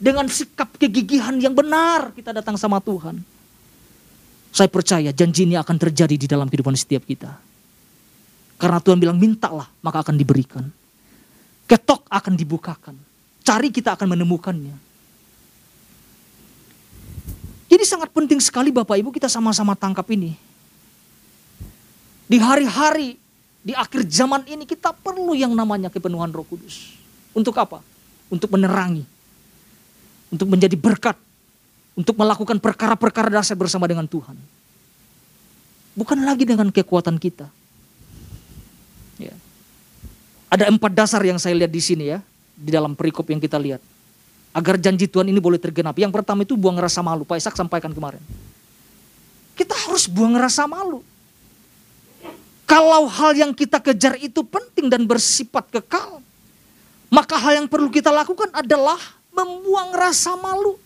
dengan 0.00 0.26
sikap 0.26 0.74
kegigihan 0.80 1.36
yang 1.38 1.54
benar 1.54 2.10
kita 2.16 2.34
datang 2.34 2.58
sama 2.58 2.82
Tuhan. 2.82 3.20
Saya 4.54 4.70
percaya 4.70 5.10
janji 5.10 5.46
ini 5.46 5.58
akan 5.58 5.76
terjadi 5.76 6.14
di 6.14 6.26
dalam 6.30 6.46
kehidupan 6.46 6.74
setiap 6.78 7.02
kita. 7.04 7.30
Karena 8.54 8.78
Tuhan 8.78 9.02
bilang 9.02 9.18
mintalah 9.18 9.66
maka 9.82 10.00
akan 10.00 10.14
diberikan. 10.14 10.64
Ketok 11.64 12.06
akan 12.06 12.34
dibukakan. 12.36 12.96
Cari 13.44 13.68
kita 13.68 13.96
akan 13.96 14.14
menemukannya. 14.14 14.93
Jadi 17.74 17.90
sangat 17.90 18.14
penting 18.14 18.38
sekali 18.38 18.70
Bapak 18.70 18.94
Ibu 19.02 19.10
kita 19.10 19.26
sama-sama 19.26 19.74
tangkap 19.74 20.06
ini. 20.14 20.38
Di 22.30 22.38
hari-hari, 22.38 23.18
di 23.66 23.74
akhir 23.74 24.06
zaman 24.06 24.46
ini 24.46 24.62
kita 24.62 24.94
perlu 24.94 25.34
yang 25.34 25.50
namanya 25.58 25.90
kepenuhan 25.90 26.30
roh 26.30 26.46
kudus. 26.46 26.94
Untuk 27.34 27.58
apa? 27.58 27.82
Untuk 28.30 28.46
menerangi. 28.54 29.02
Untuk 30.30 30.46
menjadi 30.54 30.78
berkat. 30.78 31.18
Untuk 31.98 32.14
melakukan 32.14 32.62
perkara-perkara 32.62 33.42
dasar 33.42 33.58
bersama 33.58 33.90
dengan 33.90 34.06
Tuhan. 34.06 34.38
Bukan 35.98 36.22
lagi 36.22 36.46
dengan 36.46 36.70
kekuatan 36.70 37.18
kita. 37.18 37.50
Ya. 39.18 39.34
Ada 40.46 40.70
empat 40.70 40.94
dasar 40.94 41.26
yang 41.26 41.42
saya 41.42 41.58
lihat 41.58 41.74
di 41.74 41.82
sini 41.82 42.14
ya. 42.14 42.22
Di 42.54 42.70
dalam 42.70 42.94
perikop 42.94 43.26
yang 43.34 43.42
kita 43.42 43.58
lihat 43.58 43.82
agar 44.54 44.78
janji 44.78 45.10
Tuhan 45.10 45.26
ini 45.26 45.42
boleh 45.42 45.58
tergenapi. 45.58 46.06
Yang 46.06 46.14
pertama 46.14 46.46
itu 46.46 46.54
buang 46.54 46.78
rasa 46.78 47.02
malu. 47.02 47.26
Pak 47.26 47.42
Ishak 47.42 47.58
sampaikan 47.58 47.90
kemarin. 47.90 48.22
Kita 49.58 49.74
harus 49.74 50.06
buang 50.06 50.38
rasa 50.38 50.70
malu. 50.70 51.02
Kalau 52.64 53.10
hal 53.10 53.34
yang 53.36 53.52
kita 53.52 53.82
kejar 53.82 54.16
itu 54.22 54.40
penting 54.46 54.88
dan 54.88 55.04
bersifat 55.04 55.68
kekal, 55.68 56.22
maka 57.12 57.36
hal 57.36 57.60
yang 57.60 57.68
perlu 57.68 57.92
kita 57.92 58.08
lakukan 58.08 58.48
adalah 58.54 58.96
membuang 59.34 59.92
rasa 59.92 60.38
malu. 60.38 60.78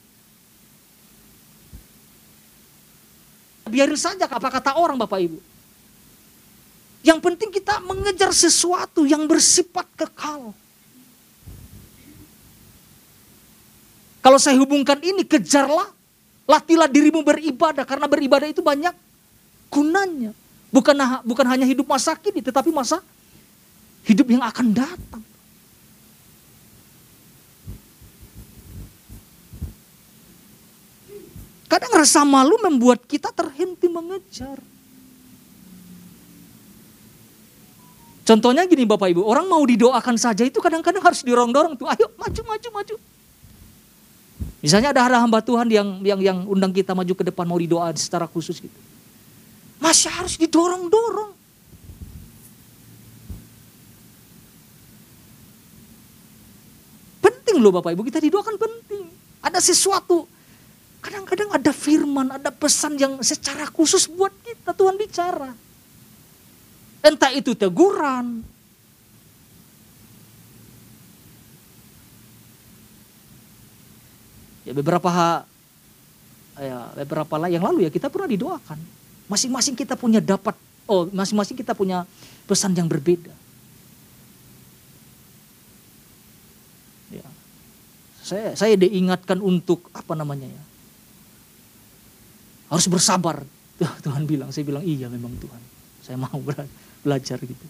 Biarin 3.69 4.01
saja 4.01 4.25
apa 4.25 4.49
kata 4.49 4.81
orang 4.81 4.97
Bapak 4.97 5.21
Ibu. 5.21 5.39
Yang 7.05 7.19
penting 7.21 7.53
kita 7.53 7.85
mengejar 7.85 8.33
sesuatu 8.33 9.05
yang 9.05 9.29
bersifat 9.29 9.87
kekal. 9.95 10.57
Kalau 14.19 14.39
saya 14.41 14.59
hubungkan 14.59 14.99
ini, 15.01 15.23
kejarlah. 15.23 15.91
Latihlah 16.49 16.89
dirimu 16.89 17.21
beribadah. 17.23 17.85
Karena 17.85 18.09
beribadah 18.09 18.49
itu 18.49 18.65
banyak 18.65 18.93
gunanya. 19.69 20.33
Bukan, 20.69 20.97
bukan 21.25 21.47
hanya 21.49 21.65
hidup 21.65 21.89
masa 21.89 22.13
kini, 22.17 22.45
tetapi 22.45 22.69
masa 22.69 23.01
hidup 24.05 24.29
yang 24.29 24.45
akan 24.45 24.73
datang. 24.73 25.23
Kadang 31.69 31.93
rasa 32.01 32.25
malu 32.25 32.57
membuat 32.65 33.05
kita 33.05 33.29
terhenti 33.29 33.93
mengejar. 33.93 34.57
Contohnya 38.25 38.65
gini 38.69 38.85
Bapak 38.85 39.09
Ibu, 39.13 39.25
orang 39.25 39.49
mau 39.49 39.61
didoakan 39.65 40.21
saja 40.21 40.45
itu 40.45 40.61
kadang-kadang 40.61 41.01
harus 41.01 41.25
dorong-dorong 41.25 41.81
tuh, 41.81 41.89
ayo 41.89 42.13
maju, 42.17 42.43
maju, 42.45 42.69
maju. 42.77 42.95
Misalnya 44.59 44.91
ada, 44.91 45.23
hamba 45.23 45.39
Tuhan 45.39 45.71
yang 45.71 46.03
yang 46.03 46.19
yang 46.19 46.39
undang 46.51 46.75
kita 46.75 46.91
maju 46.91 47.15
ke 47.15 47.23
depan 47.31 47.47
mau 47.47 47.59
didoa 47.59 47.95
secara 47.95 48.27
khusus 48.27 48.59
gitu. 48.59 48.75
Masih 49.79 50.11
harus 50.11 50.35
didorong-dorong. 50.35 51.31
Penting 57.23 57.57
loh 57.63 57.71
Bapak 57.71 57.95
Ibu, 57.95 58.03
kita 58.03 58.19
didoakan 58.19 58.59
penting. 58.59 59.07
Ada 59.39 59.63
sesuatu, 59.63 60.27
kadang-kadang 60.99 61.55
ada 61.55 61.71
firman, 61.71 62.35
ada 62.35 62.51
pesan 62.51 62.99
yang 62.99 63.23
secara 63.23 63.71
khusus 63.71 64.11
buat 64.11 64.35
kita, 64.43 64.75
Tuhan 64.75 64.99
bicara. 64.99 65.55
Entah 66.99 67.31
itu 67.31 67.55
teguran, 67.55 68.43
Ya 74.69 74.77
beberapa 74.77 75.09
ya 76.61 76.93
beberapa 76.93 77.35
yang 77.49 77.65
lalu 77.65 77.89
ya 77.89 77.91
kita 77.91 78.13
pernah 78.13 78.29
didoakan. 78.29 78.77
Masing-masing 79.33 79.73
kita 79.73 79.97
punya 79.97 80.21
dapat 80.21 80.53
oh 80.85 81.09
masing-masing 81.09 81.57
kita 81.57 81.73
punya 81.73 82.05
pesan 82.45 82.77
yang 82.77 82.85
berbeda. 82.85 83.33
Ya. 87.09 87.25
Saya 88.21 88.53
saya 88.53 88.77
diingatkan 88.77 89.41
untuk 89.41 89.89
apa 89.97 90.13
namanya 90.13 90.53
ya? 90.53 90.63
Harus 92.69 92.93
bersabar. 92.93 93.41
Tuhan 94.05 94.29
bilang, 94.29 94.53
saya 94.53 94.69
bilang 94.69 94.85
iya 94.85 95.09
memang 95.09 95.33
Tuhan. 95.41 95.63
Saya 96.05 96.21
mau 96.21 96.37
belajar 97.01 97.41
gitu. 97.41 97.67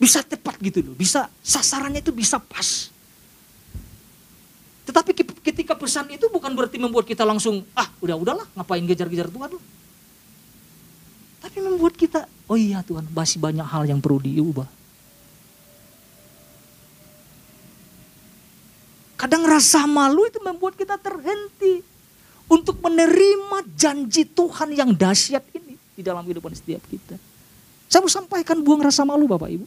Bisa 0.00 0.24
tepat 0.24 0.56
gitu 0.64 0.80
loh, 0.80 0.96
bisa 0.96 1.28
sasarannya 1.44 2.00
itu 2.00 2.16
bisa 2.16 2.40
pas. 2.40 2.88
Tetapi 4.88 5.12
ketika 5.44 5.76
pesan 5.76 6.08
itu 6.08 6.32
bukan 6.32 6.48
berarti 6.56 6.80
membuat 6.80 7.04
kita 7.04 7.20
langsung, 7.20 7.60
ah 7.76 7.92
udah 8.00 8.16
udahlah 8.16 8.46
ngapain 8.56 8.80
gejar-gejar 8.88 9.28
Tuhan 9.28 9.52
loh. 9.52 9.60
Tapi 11.44 11.60
membuat 11.60 11.92
kita, 11.92 12.24
oh 12.48 12.56
iya 12.56 12.80
Tuhan 12.80 13.04
masih 13.12 13.36
banyak 13.36 13.68
hal 13.68 13.84
yang 13.84 14.00
perlu 14.00 14.16
diubah. 14.24 14.64
Kadang 19.20 19.44
rasa 19.44 19.84
malu 19.84 20.24
itu 20.24 20.40
membuat 20.40 20.72
kita 20.72 20.96
terhenti 20.96 21.84
untuk 22.48 22.80
menerima 22.80 23.68
janji 23.76 24.24
Tuhan 24.24 24.72
yang 24.72 24.96
dahsyat 24.96 25.44
ini 25.52 25.76
di 25.92 26.00
dalam 26.00 26.24
kehidupan 26.24 26.56
setiap 26.56 26.80
kita. 26.88 27.20
Saya 27.92 28.00
mau 28.00 28.08
sampaikan 28.08 28.56
buang 28.64 28.80
rasa 28.80 29.04
malu 29.04 29.28
Bapak 29.28 29.52
Ibu. 29.52 29.66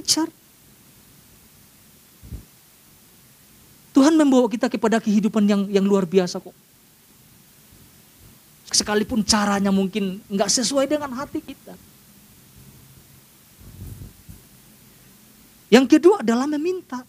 Kejar. 0.00 0.32
Tuhan 4.04 4.20
membawa 4.20 4.44
kita 4.52 4.68
kepada 4.68 5.00
kehidupan 5.00 5.48
yang 5.48 5.64
yang 5.72 5.80
luar 5.80 6.04
biasa 6.04 6.36
kok. 6.36 6.52
Sekalipun 8.68 9.24
caranya 9.24 9.72
mungkin 9.72 10.20
nggak 10.28 10.60
sesuai 10.60 10.84
dengan 10.84 11.08
hati 11.16 11.40
kita. 11.40 11.72
Yang 15.72 15.96
kedua 15.96 16.20
adalah 16.20 16.44
meminta. 16.44 17.00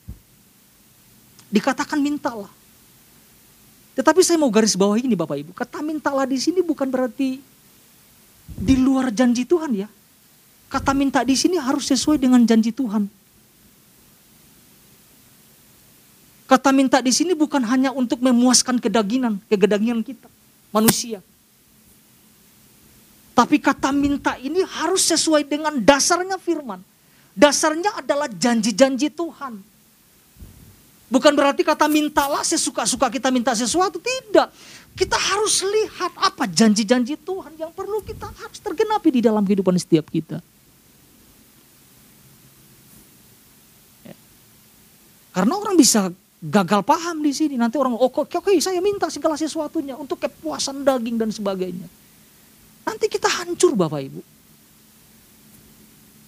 Dikatakan 1.51 1.99
mintalah. 1.99 2.47
Tetapi 3.99 4.23
saya 4.23 4.39
mau 4.39 4.47
garis 4.47 4.79
bawah 4.79 4.95
ini 4.95 5.19
Bapak 5.19 5.36
Ibu. 5.36 5.51
Kata 5.51 5.84
mintalah 5.84 6.23
di 6.23 6.39
sini 6.39 6.63
bukan 6.63 6.88
berarti 6.88 7.43
di 8.55 8.75
luar 8.79 9.12
janji 9.12 9.43
Tuhan 9.43 9.84
ya. 9.84 9.91
Kata 10.71 10.95
minta 10.95 11.27
di 11.27 11.36
sini 11.36 11.60
harus 11.60 11.91
sesuai 11.91 12.23
dengan 12.23 12.39
janji 12.47 12.71
Tuhan. 12.71 13.24
Kata 16.45 16.69
minta 16.69 17.01
di 17.01 17.10
sini 17.10 17.34
bukan 17.34 17.65
hanya 17.65 17.89
untuk 17.89 18.21
memuaskan 18.21 18.77
kedagingan, 18.77 19.41
kegedagingan 19.49 20.05
kita, 20.05 20.29
manusia. 20.69 21.17
Tapi 23.36 23.58
kata 23.58 23.89
minta 23.89 24.38
ini 24.38 24.62
harus 24.62 25.10
sesuai 25.10 25.43
dengan 25.43 25.75
dasarnya 25.81 26.38
firman. 26.38 26.79
Dasarnya 27.36 27.99
adalah 27.99 28.31
janji-janji 28.31 29.12
Tuhan. 29.12 29.60
Bukan 31.12 31.34
berarti 31.36 31.62
kata 31.62 31.86
mintalah 31.91 32.41
sesuka-suka 32.47 33.12
kita 33.12 33.27
minta 33.34 33.51
sesuatu. 33.51 33.99
Tidak. 33.99 34.47
Kita 34.95 35.17
harus 35.19 35.60
lihat 35.65 36.15
apa 36.15 36.47
janji-janji 36.47 37.19
Tuhan 37.19 37.60
yang 37.60 37.75
perlu 37.75 37.99
kita 38.05 38.31
harus 38.31 38.60
tergenapi 38.63 39.19
di 39.19 39.21
dalam 39.25 39.43
kehidupan 39.43 39.75
setiap 39.75 40.08
kita. 40.08 40.39
Ya. 44.08 44.15
Karena 45.36 45.53
orang 45.60 45.75
bisa 45.75 46.08
gagal 46.45 46.81
paham 46.86 47.25
di 47.25 47.34
sini. 47.34 47.58
Nanti 47.58 47.81
orang, 47.81 47.97
oh 47.97 48.10
oke, 48.10 48.29
oke 48.29 48.51
saya 48.62 48.77
minta 48.79 49.10
segala 49.10 49.34
sesuatunya 49.34 49.97
untuk 49.97 50.21
kepuasan 50.21 50.86
daging 50.86 51.17
dan 51.17 51.29
sebagainya. 51.34 51.88
Nanti 52.86 53.05
kita 53.10 53.25
hancur 53.41 53.73
Bapak 53.73 54.01
Ibu. 54.05 54.21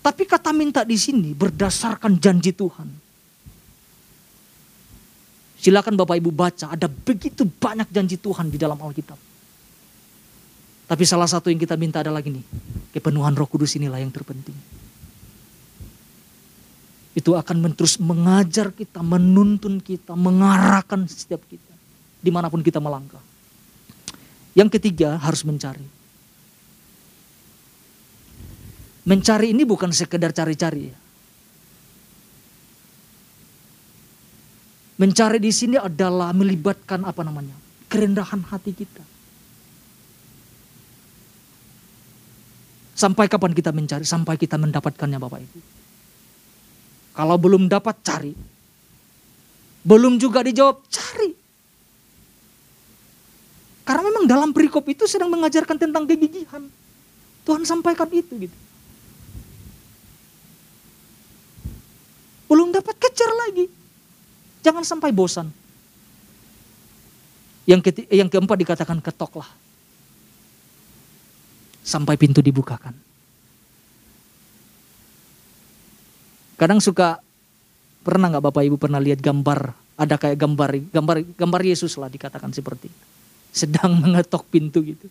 Tapi 0.01 0.23
kata 0.23 0.55
minta 0.55 0.81
di 0.87 0.97
sini 0.97 1.35
berdasarkan 1.35 2.17
janji 2.17 2.55
Tuhan. 2.55 2.87
Silakan 5.57 5.93
Bapak 5.99 6.17
Ibu 6.17 6.31
baca, 6.33 6.73
ada 6.73 6.87
begitu 6.89 7.45
banyak 7.45 7.89
janji 7.91 8.17
Tuhan 8.17 8.49
di 8.49 8.57
dalam 8.57 8.79
Alkitab. 8.79 9.19
Tapi 10.87 11.03
salah 11.03 11.27
satu 11.27 11.51
yang 11.51 11.59
kita 11.59 11.75
minta 11.75 11.99
adalah 11.99 12.23
gini, 12.23 12.39
kepenuhan 12.95 13.35
roh 13.35 13.49
kudus 13.49 13.75
inilah 13.75 13.99
yang 13.99 14.13
terpenting 14.13 14.55
itu 17.17 17.33
akan 17.33 17.73
terus 17.73 17.97
mengajar 17.97 18.69
kita, 18.69 19.01
menuntun 19.01 19.81
kita, 19.81 20.13
mengarahkan 20.13 21.09
setiap 21.09 21.41
kita. 21.49 21.73
Di 22.21 22.29
mana 22.29 22.45
pun 22.45 22.61
kita 22.61 22.77
melangkah. 22.77 23.21
Yang 24.53 24.77
ketiga 24.77 25.17
harus 25.17 25.41
mencari. 25.41 25.81
Mencari 29.09 29.49
ini 29.49 29.65
bukan 29.65 29.89
sekedar 29.89 30.29
cari-cari 30.29 30.93
ya. 30.93 30.97
Mencari 35.01 35.41
di 35.41 35.49
sini 35.49 35.77
adalah 35.77 36.29
melibatkan 36.37 37.01
apa 37.01 37.25
namanya? 37.25 37.53
Kerendahan 37.89 38.45
hati 38.45 38.77
kita. 38.77 39.01
Sampai 42.97 43.25
kapan 43.29 43.53
kita 43.57 43.73
mencari? 43.73 44.05
Sampai 44.05 44.37
kita 44.37 44.57
mendapatkannya 44.57 45.17
Bapak 45.21 45.41
Ibu. 45.41 45.76
Kalau 47.17 47.33
belum 47.41 47.65
dapat, 47.65 47.97
cari. 48.05 48.37
Belum 49.81 50.21
juga 50.21 50.45
dijawab, 50.45 50.85
cari. 50.85 51.33
Karena 53.81 54.05
memang 54.05 54.29
dalam 54.29 54.53
perikop 54.53 54.85
itu 54.85 55.09
sedang 55.09 55.33
mengajarkan 55.33 55.81
tentang 55.81 56.05
kegigihan. 56.05 56.61
Tuhan 57.41 57.63
sampaikan 57.65 58.05
itu 58.13 58.35
gitu. 58.45 58.57
Belum 62.51 62.69
dapat 62.69 62.93
kejar 63.01 63.31
lagi. 63.47 63.65
Jangan 64.61 64.83
sampai 64.83 65.09
bosan. 65.15 65.49
Yang, 67.65 67.81
keti, 67.91 68.01
yang 68.11 68.29
keempat 68.29 68.59
dikatakan 68.59 68.99
ketoklah. 68.99 69.47
Sampai 71.81 72.19
pintu 72.19 72.43
dibukakan. 72.43 73.06
Kadang 76.57 76.81
suka 76.81 77.21
pernah 78.01 78.33
nggak 78.33 78.45
Bapak 78.49 78.65
Ibu 78.65 78.81
pernah 78.81 78.97
lihat 78.97 79.21
gambar 79.21 79.77
ada 79.97 80.15
kayak 80.17 80.37
gambar 80.37 80.69
gambar 80.93 81.15
gambar 81.37 81.61
Yesus 81.61 81.97
lah 81.97 82.09
dikatakan 82.09 82.53
seperti 82.53 82.89
sedang 83.53 83.97
mengetok 84.01 84.45
pintu 84.49 84.81
gitu. 84.81 85.05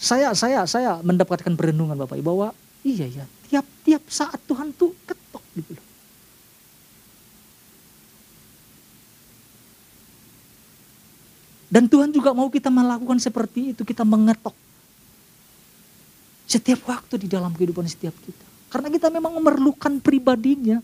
Saya 0.00 0.32
saya 0.32 0.64
saya 0.64 0.96
mendapatkan 1.04 1.52
perenungan 1.52 1.96
Bapak 1.96 2.16
Ibu 2.16 2.24
bahwa 2.24 2.48
iya 2.80 3.04
ya 3.04 3.24
tiap-tiap 3.52 4.08
saat 4.08 4.40
Tuhan 4.48 4.72
tuh 4.72 4.96
ketok 5.04 5.44
gitu 5.60 5.76
loh. 5.76 5.86
Dan 11.70 11.86
Tuhan 11.86 12.10
juga 12.10 12.34
mau 12.34 12.50
kita 12.50 12.66
melakukan 12.66 13.22
seperti 13.22 13.70
itu, 13.70 13.86
kita 13.86 14.02
mengetok. 14.02 14.69
Setiap 16.50 16.82
waktu 16.90 17.14
di 17.14 17.28
dalam 17.30 17.54
kehidupan 17.54 17.86
setiap 17.86 18.10
kita. 18.26 18.42
Karena 18.74 18.90
kita 18.90 19.06
memang 19.06 19.38
memerlukan 19.38 20.02
pribadinya. 20.02 20.82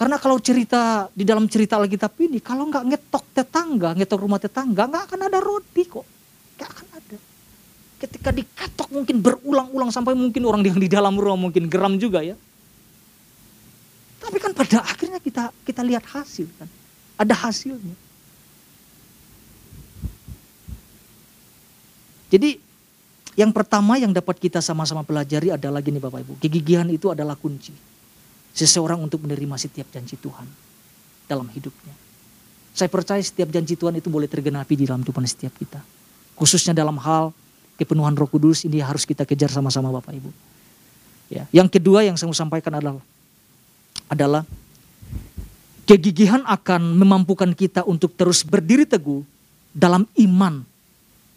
Karena 0.00 0.16
kalau 0.16 0.40
cerita 0.40 1.12
di 1.12 1.28
dalam 1.28 1.44
cerita 1.44 1.76
Alkitab 1.76 2.16
ini, 2.24 2.40
kalau 2.40 2.64
nggak 2.72 2.88
ngetok 2.88 3.24
tetangga, 3.36 3.92
ngetok 3.92 4.16
rumah 4.16 4.40
tetangga, 4.40 4.88
nggak 4.88 5.02
akan 5.12 5.20
ada 5.28 5.38
roti 5.44 5.84
kok. 5.84 6.08
Nggak 6.56 6.68
akan 6.72 6.86
ada. 6.96 7.18
Ketika 8.00 8.32
diketok 8.32 8.88
mungkin 8.96 9.20
berulang-ulang 9.20 9.92
sampai 9.92 10.16
mungkin 10.16 10.40
orang 10.48 10.64
yang 10.64 10.80
di 10.80 10.88
dalam 10.88 11.20
rumah 11.20 11.36
mungkin 11.36 11.68
geram 11.68 12.00
juga 12.00 12.24
ya. 12.24 12.32
Tapi 14.24 14.40
kan 14.40 14.56
pada 14.56 14.88
akhirnya 14.88 15.20
kita 15.20 15.52
kita 15.68 15.84
lihat 15.84 16.08
hasil 16.08 16.48
kan. 16.56 16.68
Ada 17.20 17.36
hasilnya. 17.36 17.96
Jadi 22.32 22.69
yang 23.38 23.54
pertama 23.54 23.94
yang 23.94 24.10
dapat 24.10 24.42
kita 24.42 24.58
sama-sama 24.58 25.06
pelajari 25.06 25.54
adalah 25.54 25.78
gini 25.78 26.02
Bapak 26.02 26.26
Ibu. 26.26 26.32
Kegigihan 26.42 26.86
itu 26.90 27.14
adalah 27.14 27.38
kunci. 27.38 27.70
Seseorang 28.50 28.98
untuk 28.98 29.22
menerima 29.22 29.54
setiap 29.54 29.86
janji 29.94 30.18
Tuhan 30.18 30.46
dalam 31.30 31.46
hidupnya. 31.54 31.94
Saya 32.74 32.90
percaya 32.90 33.22
setiap 33.22 33.50
janji 33.54 33.78
Tuhan 33.78 33.94
itu 33.98 34.10
boleh 34.10 34.26
tergenapi 34.26 34.74
di 34.74 34.84
dalam 34.90 35.06
kehidupan 35.06 35.26
setiap 35.26 35.54
kita. 35.54 35.78
Khususnya 36.34 36.74
dalam 36.74 36.98
hal 36.98 37.30
kepenuhan 37.78 38.18
roh 38.18 38.26
kudus 38.26 38.66
ini 38.66 38.82
harus 38.82 39.06
kita 39.06 39.22
kejar 39.22 39.50
sama-sama 39.50 39.94
Bapak 39.94 40.10
Ibu. 40.10 40.30
Ya. 41.30 41.46
Yang 41.54 41.78
kedua 41.78 42.02
yang 42.02 42.18
saya 42.18 42.26
mau 42.26 42.34
sampaikan 42.34 42.74
adalah 42.74 42.98
adalah 44.10 44.42
kegigihan 45.86 46.42
akan 46.46 46.98
memampukan 46.98 47.50
kita 47.54 47.86
untuk 47.86 48.14
terus 48.18 48.42
berdiri 48.42 48.82
teguh 48.82 49.22
dalam 49.70 50.06
iman 50.18 50.66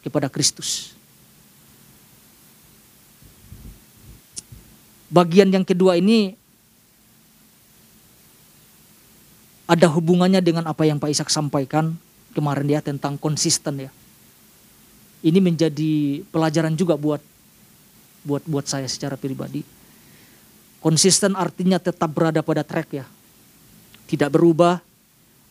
kepada 0.01 0.29
Kristus. 0.29 0.92
Bagian 5.13 5.53
yang 5.53 5.61
kedua 5.61 5.93
ini 5.93 6.33
ada 9.69 9.85
hubungannya 9.93 10.41
dengan 10.41 10.65
apa 10.65 10.89
yang 10.89 10.97
Pak 10.97 11.13
Ishak 11.13 11.29
sampaikan 11.29 11.93
kemarin 12.33 12.65
ya 12.65 12.81
tentang 12.81 13.21
konsisten 13.21 13.77
ya. 13.77 13.91
Ini 15.21 15.37
menjadi 15.37 16.25
pelajaran 16.33 16.73
juga 16.73 16.97
buat 16.97 17.21
buat 18.25 18.41
buat 18.49 18.65
saya 18.65 18.89
secara 18.89 19.13
pribadi. 19.13 19.61
Konsisten 20.81 21.37
artinya 21.37 21.77
tetap 21.77 22.09
berada 22.09 22.41
pada 22.41 22.65
track 22.65 22.89
ya. 22.91 23.05
Tidak 24.09 24.33
berubah 24.33 24.81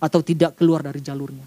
atau 0.03 0.21
tidak 0.21 0.59
keluar 0.59 0.83
dari 0.83 0.99
jalurnya. 0.99 1.47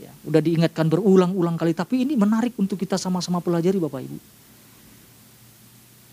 Ya, 0.00 0.12
udah 0.24 0.40
diingatkan 0.40 0.88
berulang-ulang 0.88 1.60
kali, 1.60 1.72
tapi 1.76 2.08
ini 2.08 2.16
menarik 2.16 2.56
untuk 2.56 2.80
kita 2.80 2.96
sama-sama 2.96 3.38
pelajari 3.44 3.76
Bapak 3.76 4.00
Ibu. 4.02 4.18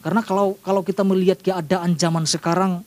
Karena 0.03 0.19
kalau 0.19 0.59
kalau 0.59 0.83
kita 0.83 1.07
melihat 1.07 1.39
keadaan 1.39 1.95
zaman 1.95 2.27
sekarang, 2.27 2.83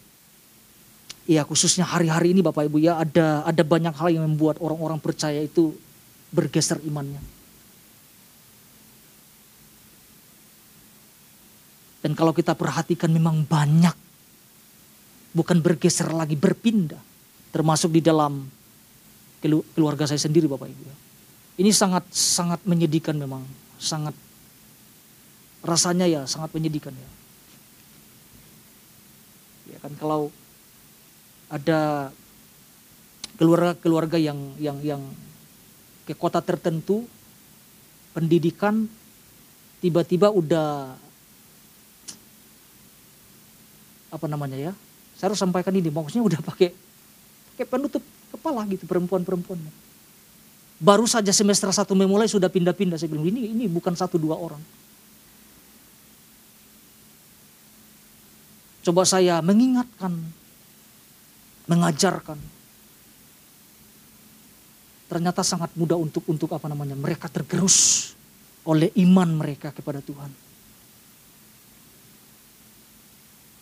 ya 1.25 1.49
khususnya 1.49 1.89
hari-hari 1.89 2.37
ini 2.37 2.45
Bapak 2.45 2.69
Ibu 2.69 2.77
ya 2.77 3.01
ada 3.01 3.41
ada 3.41 3.63
banyak 3.65 3.97
hal 3.97 4.13
yang 4.13 4.29
membuat 4.29 4.61
orang-orang 4.61 5.01
percaya 5.01 5.41
itu 5.41 5.73
bergeser 6.29 6.77
imannya. 6.85 7.25
Dan 12.05 12.13
kalau 12.13 12.37
kita 12.37 12.53
perhatikan 12.55 13.11
memang 13.11 13.43
banyak, 13.43 13.97
bukan 15.35 15.59
bergeser 15.59 16.13
lagi, 16.13 16.39
berpindah. 16.39 17.01
Termasuk 17.51 17.91
di 17.97 18.05
dalam 18.05 18.47
keluarga 19.75 20.05
saya 20.05 20.21
sendiri 20.21 20.47
Bapak 20.47 20.69
Ibu. 20.69 20.85
Ini 21.57 21.73
sangat 21.73 22.07
sangat 22.13 22.61
menyedihkan 22.69 23.17
memang, 23.17 23.41
sangat 23.81 24.13
rasanya 25.65 26.09
ya 26.09 26.23
sangat 26.29 26.53
menyedihkan 26.53 26.93
ya. 26.93 27.11
Ya 29.77 29.79
kan 29.81 29.93
kalau 29.97 30.33
ada 31.53 32.11
keluarga-keluarga 33.37 34.19
yang 34.19 34.57
yang 34.59 34.79
yang 34.83 35.03
ke 36.09 36.15
kota 36.17 36.41
tertentu 36.41 37.05
pendidikan 38.17 38.89
tiba-tiba 39.85 40.33
udah 40.33 40.97
apa 44.07 44.27
namanya 44.31 44.57
ya 44.57 44.73
saya 45.19 45.33
harus 45.33 45.41
sampaikan 45.41 45.75
ini 45.77 45.93
maksudnya 45.93 46.25
udah 46.25 46.41
pakai 46.41 46.73
pakai 47.57 47.67
penutup 47.69 48.05
kepala 48.37 48.69
gitu 48.69 48.85
perempuan-perempuan. 48.85 49.59
Baru 50.77 51.09
saja 51.09 51.33
semester 51.33 51.73
satu 51.73 51.97
memulai 51.97 52.29
sudah 52.29 52.53
pindah-pindah. 52.53 53.01
Saya 53.01 53.09
bilang 53.09 53.25
ini 53.25 53.49
ini 53.49 53.65
bukan 53.65 53.97
satu 53.97 54.21
dua 54.21 54.37
orang. 54.37 54.61
Coba 58.87 59.03
saya 59.03 59.43
mengingatkan, 59.43 60.15
mengajarkan. 61.67 62.39
Ternyata 65.11 65.43
sangat 65.43 65.75
mudah 65.75 65.99
untuk 65.99 66.23
untuk 66.31 66.55
apa 66.55 66.71
namanya 66.71 66.95
mereka 66.95 67.27
tergerus 67.27 68.15
oleh 68.63 68.95
iman 69.03 69.27
mereka 69.43 69.75
kepada 69.75 69.99
Tuhan. 69.99 70.31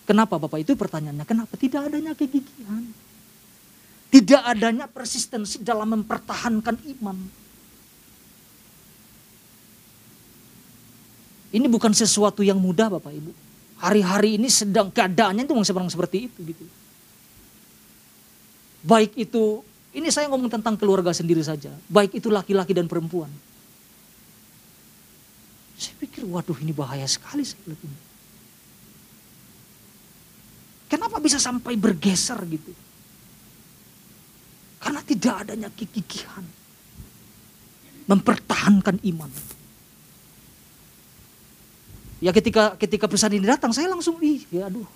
Kenapa 0.05 0.37
Bapak? 0.37 0.61
Itu 0.61 0.77
pertanyaannya. 0.77 1.25
Kenapa? 1.25 1.57
Tidak 1.57 1.81
adanya 1.81 2.13
kegigihan. 2.13 2.85
Tidak 4.13 4.43
adanya 4.45 4.85
persistensi 4.85 5.65
dalam 5.65 5.89
mempertahankan 5.89 6.77
iman. 7.01 7.17
Ini 11.57 11.65
bukan 11.65 11.97
sesuatu 11.97 12.45
yang 12.45 12.61
mudah 12.61 12.93
Bapak 12.93 13.17
Ibu. 13.17 13.44
Hari-hari 13.79 14.39
ini 14.39 14.47
sedang 14.49 14.89
keadaannya 14.89 15.45
itu 15.45 15.55
memang 15.55 15.91
seperti 15.91 16.31
itu 16.31 16.41
gitu. 16.47 16.65
Baik 18.85 19.17
itu, 19.17 19.65
ini 19.97 20.13
saya 20.13 20.29
ngomong 20.29 20.53
tentang 20.53 20.77
keluarga 20.77 21.11
sendiri 21.11 21.41
saja. 21.41 21.73
Baik 21.89 22.21
itu 22.21 22.29
laki-laki 22.29 22.77
dan 22.77 22.85
perempuan. 22.85 23.33
Saya 25.75 25.95
pikir 25.99 26.23
waduh 26.29 26.57
ini 26.63 26.71
bahaya 26.71 27.09
sekali 27.09 27.43
seperti 27.43 27.83
ini. 27.83 28.01
Kenapa 30.87 31.19
bisa 31.19 31.43
sampai 31.43 31.75
bergeser 31.75 32.39
gitu? 32.47 32.71
Karena 34.79 35.01
tidak 35.03 35.35
adanya 35.43 35.73
kegigihan. 35.73 36.45
Mempertahankan 38.05 39.01
iman. 39.01 39.33
Ya 42.25 42.33
ketika 42.33 42.73
ketika 42.81 43.05
pesan 43.05 43.37
ini 43.37 43.45
datang 43.45 43.69
saya 43.77 43.93
langsung 43.93 44.17
ih 44.25 44.41
ya 44.49 44.73
aduh. 44.73 44.89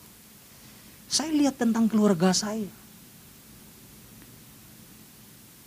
Saya 1.12 1.28
lihat 1.28 1.60
tentang 1.60 1.84
keluarga 1.84 2.32
saya. 2.32 2.64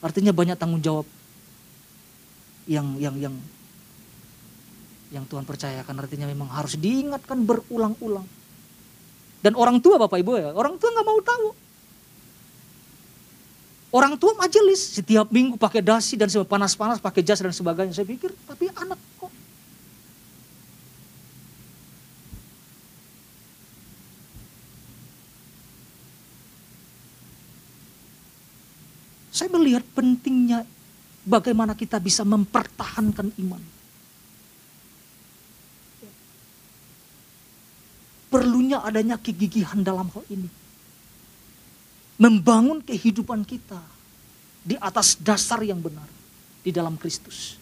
Artinya 0.01 0.33
banyak 0.33 0.57
tanggung 0.57 0.81
jawab 0.81 1.05
yang 2.65 2.97
yang 2.97 3.13
yang 3.21 3.35
yang 5.13 5.21
Tuhan 5.29 5.45
percayakan 5.45 6.01
artinya 6.01 6.25
memang 6.25 6.49
harus 6.49 6.81
diingatkan 6.81 7.45
berulang-ulang. 7.45 8.25
Dan 9.45 9.53
orang 9.53 9.77
tua 9.85 10.01
Bapak 10.01 10.17
Ibu 10.17 10.41
ya, 10.41 10.49
orang 10.57 10.81
tua 10.81 10.89
nggak 10.89 11.05
mau 11.05 11.19
tahu. 11.21 11.47
Orang 13.93 14.17
tua 14.17 14.33
majelis 14.33 14.97
setiap 14.97 15.29
minggu 15.29 15.61
pakai 15.61 15.85
dasi 15.85 16.17
dan 16.17 16.25
panas-panas 16.25 16.97
pakai 16.97 17.21
jas 17.21 17.37
dan 17.37 17.53
sebagainya. 17.53 17.93
Saya 17.93 18.09
pikir, 18.09 18.33
tapi 18.49 18.65
anak 18.73 18.97
kok 19.21 19.29
Saya 29.31 29.47
melihat 29.55 29.81
pentingnya 29.95 30.67
bagaimana 31.23 31.71
kita 31.71 31.97
bisa 32.03 32.27
mempertahankan 32.27 33.31
iman. 33.39 33.63
Perlunya 38.31 38.79
adanya 38.83 39.15
kegigihan 39.19 39.79
dalam 39.83 40.07
hal 40.11 40.23
ini. 40.31 40.47
Membangun 42.19 42.83
kehidupan 42.83 43.43
kita 43.47 43.81
di 44.61 44.77
atas 44.77 45.17
dasar 45.17 45.63
yang 45.65 45.81
benar 45.81 46.05
di 46.61 46.69
dalam 46.69 46.95
Kristus. 46.95 47.57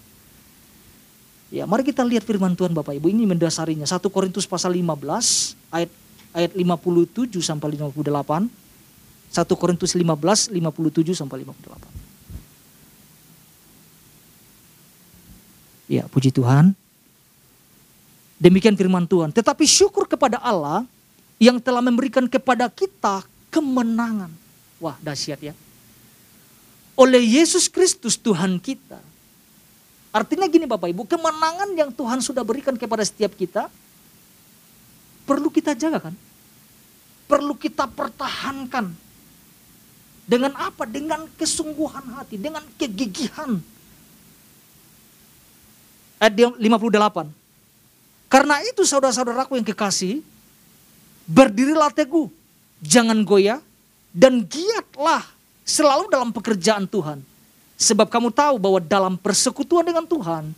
Ya, 1.49 1.65
mari 1.65 1.81
kita 1.81 2.05
lihat 2.05 2.21
firman 2.21 2.53
Tuhan 2.53 2.75
Bapak 2.77 2.93
Ibu 2.93 3.09
ini 3.09 3.25
mendasarinya. 3.25 3.87
1 3.89 3.97
Korintus 4.13 4.45
pasal 4.45 4.77
15 4.77 5.57
ayat 5.73 5.89
ayat 6.37 6.51
57 6.53 7.41
sampai 7.41 7.73
58. 7.73 8.68
1 9.29 9.45
Korintus 9.53 9.93
15 9.93 10.49
57 10.51 11.13
sampai 11.13 11.45
58. 11.45 12.09
Ya, 15.89 16.05
puji 16.05 16.29
Tuhan. 16.29 16.77
Demikian 18.37 18.77
firman 18.77 19.09
Tuhan. 19.09 19.33
Tetapi 19.33 19.65
syukur 19.65 20.05
kepada 20.05 20.37
Allah 20.39 20.85
yang 21.41 21.57
telah 21.57 21.81
memberikan 21.81 22.29
kepada 22.29 22.69
kita 22.69 23.25
kemenangan. 23.49 24.29
Wah, 24.77 24.95
dahsyat 25.01 25.41
ya. 25.41 25.53
Oleh 26.93 27.19
Yesus 27.19 27.67
Kristus 27.67 28.19
Tuhan 28.19 28.61
kita. 28.61 29.01
Artinya 30.09 30.49
gini 30.49 30.65
Bapak 30.65 30.89
Ibu, 30.89 31.05
kemenangan 31.05 31.69
yang 31.77 31.93
Tuhan 31.93 32.17
sudah 32.21 32.41
berikan 32.41 32.73
kepada 32.73 33.05
setiap 33.05 33.37
kita 33.37 33.69
perlu 35.29 35.53
kita 35.53 35.77
jaga 35.77 36.09
kan? 36.09 36.15
Perlu 37.29 37.53
kita 37.53 37.85
pertahankan. 37.85 38.89
Dengan 40.29 40.53
apa? 40.53 40.85
Dengan 40.85 41.25
kesungguhan 41.33 42.05
hati, 42.13 42.37
dengan 42.37 42.61
kegigihan. 42.77 43.57
Ayat 46.21 46.53
58. 46.53 47.33
Karena 48.29 48.61
itu 48.61 48.85
saudara-saudaraku 48.85 49.57
yang 49.57 49.65
kekasih, 49.65 50.21
berdirilah 51.25 51.89
teguh, 51.89 52.29
jangan 52.77 53.17
goyah, 53.25 53.57
dan 54.13 54.45
giatlah 54.45 55.25
selalu 55.65 56.13
dalam 56.13 56.29
pekerjaan 56.29 56.85
Tuhan. 56.85 57.25
Sebab 57.79 58.05
kamu 58.05 58.29
tahu 58.29 58.61
bahwa 58.61 58.77
dalam 58.85 59.17
persekutuan 59.17 59.81
dengan 59.81 60.05
Tuhan, 60.05 60.53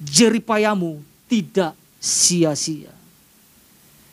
jeripayamu 0.00 1.04
tidak 1.28 1.76
sia-sia. 2.00 2.94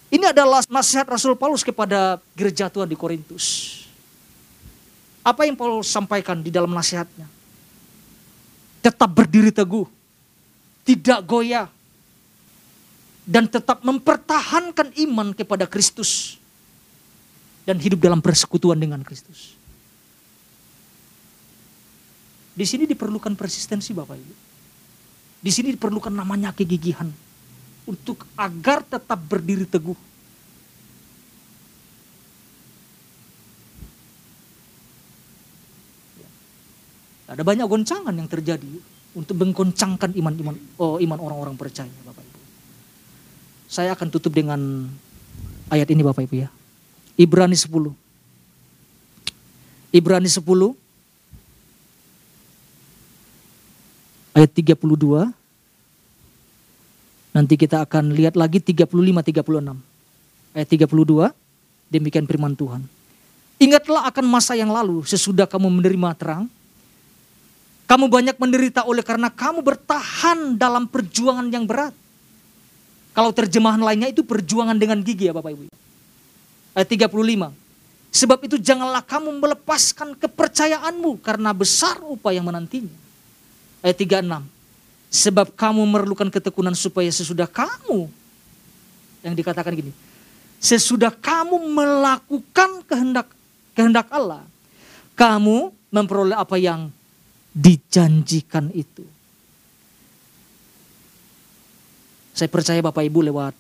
Ini 0.09 0.33
adalah 0.33 0.59
nasihat 0.67 1.05
Rasul 1.07 1.39
Paulus 1.39 1.63
kepada 1.63 2.19
gereja 2.35 2.67
Tuhan 2.67 2.89
di 2.89 2.97
Korintus. 2.99 3.87
Apa 5.23 5.45
yang 5.45 5.59
Paulus 5.59 5.91
sampaikan 5.91 6.39
di 6.39 6.49
dalam 6.49 6.71
nasihatnya? 6.71 7.27
Tetap 8.79 9.09
berdiri 9.11 9.51
teguh, 9.51 9.83
tidak 10.87 11.19
goyah, 11.27 11.67
dan 13.29 13.45
tetap 13.45 13.85
mempertahankan 13.85 14.89
iman 15.05 15.37
kepada 15.37 15.69
Kristus 15.69 16.41
dan 17.61 17.77
hidup 17.77 18.01
dalam 18.01 18.17
persekutuan 18.23 18.81
dengan 18.81 19.05
Kristus. 19.05 19.53
Di 22.57 22.65
sini 22.65 22.89
diperlukan 22.89 23.37
persistensi 23.37 23.93
Bapak 23.93 24.17
Ibu. 24.17 24.35
Di 25.39 25.51
sini 25.53 25.77
diperlukan 25.77 26.11
namanya 26.11 26.51
kegigihan 26.51 27.07
untuk 27.85 28.25
agar 28.33 28.81
tetap 28.81 29.21
berdiri 29.29 29.69
teguh. 29.69 30.08
Ada 37.39 37.47
banyak 37.47 37.71
goncangan 37.71 38.11
yang 38.11 38.27
terjadi 38.27 38.67
untuk 39.15 39.39
menggoncangkan 39.39 40.11
iman-iman 40.11 40.59
oh, 40.75 40.99
iman 40.99 41.19
orang-orang 41.23 41.55
percaya 41.55 41.87
Bapak 42.03 42.19
Ibu. 42.19 42.39
Saya 43.71 43.95
akan 43.95 44.11
tutup 44.11 44.35
dengan 44.35 44.59
ayat 45.71 45.87
ini 45.87 46.03
Bapak 46.03 46.27
Ibu 46.27 46.35
ya. 46.35 46.51
Ibrani 47.15 47.55
10. 47.55 47.95
Ibrani 49.95 50.27
10 50.27 50.43
ayat 54.35 54.51
32. 54.51 55.31
Nanti 57.39 57.55
kita 57.55 57.87
akan 57.87 58.19
lihat 58.19 58.35
lagi 58.35 58.59
35 58.59 58.83
36. 58.99 59.79
Ayat 60.59 60.67
32 60.67 61.31
demikian 61.87 62.27
firman 62.27 62.51
Tuhan. 62.51 62.83
Ingatlah 63.63 64.11
akan 64.11 64.27
masa 64.27 64.59
yang 64.59 64.75
lalu 64.75 65.07
sesudah 65.07 65.47
kamu 65.47 65.71
menerima 65.79 66.11
terang. 66.19 66.58
Kamu 67.89 68.05
banyak 68.05 68.37
menderita 68.37 68.85
oleh 68.85 69.01
karena 69.01 69.33
kamu 69.33 69.65
bertahan 69.65 70.53
dalam 70.61 70.85
perjuangan 70.85 71.49
yang 71.49 71.65
berat. 71.65 71.89
Kalau 73.17 73.33
terjemahan 73.33 73.81
lainnya 73.81 74.13
itu 74.13 74.21
perjuangan 74.21 74.77
dengan 74.77 75.01
gigi 75.01 75.25
ya 75.25 75.33
Bapak 75.33 75.57
Ibu. 75.57 75.73
Ayat 76.77 76.85
35. 76.85 77.49
Sebab 78.13 78.39
itu 78.45 78.61
janganlah 78.61 79.01
kamu 79.01 79.33
melepaskan 79.41 80.13
kepercayaanmu 80.21 81.17
karena 81.25 81.49
besar 81.49 81.97
upaya 82.05 82.37
yang 82.37 82.45
menantinya. 82.45 82.93
Ayat 83.81 83.97
36. 83.97 84.45
Sebab 85.09 85.57
kamu 85.57 85.81
memerlukan 85.89 86.29
ketekunan 86.29 86.77
supaya 86.77 87.09
sesudah 87.09 87.49
kamu 87.49 88.05
yang 89.25 89.33
dikatakan 89.33 89.73
gini. 89.73 89.89
Sesudah 90.61 91.09
kamu 91.09 91.57
melakukan 91.57 92.85
kehendak 92.85 93.33
kehendak 93.73 94.05
Allah, 94.13 94.45
kamu 95.17 95.73
memperoleh 95.89 96.37
apa 96.37 96.53
yang 96.61 96.93
dijanjikan 97.53 98.69
itu. 98.73 99.05
Saya 102.33 102.47
percaya 102.47 102.79
Bapak 102.79 103.03
Ibu 103.03 103.19
lewat 103.27 103.53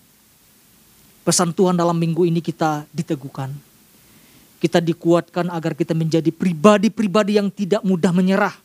pesan 1.27 1.51
Tuhan 1.51 1.75
dalam 1.75 1.97
minggu 1.99 2.23
ini 2.23 2.39
kita 2.39 2.87
diteguhkan. 2.95 3.51
Kita 4.59 4.79
dikuatkan 4.83 5.51
agar 5.51 5.75
kita 5.75 5.95
menjadi 5.95 6.31
pribadi-pribadi 6.31 7.39
yang 7.39 7.47
tidak 7.51 7.83
mudah 7.83 8.11
menyerah 8.11 8.55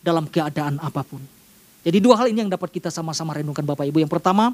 dalam 0.00 0.28
keadaan 0.28 0.80
apa 0.80 1.04
pun. 1.04 1.20
Jadi 1.80 2.00
dua 2.00 2.16
hal 2.20 2.28
ini 2.28 2.44
yang 2.44 2.52
dapat 2.52 2.68
kita 2.68 2.92
sama-sama 2.92 3.32
renungkan 3.32 3.64
Bapak 3.64 3.88
Ibu. 3.88 4.04
Yang 4.04 4.12
pertama, 4.12 4.52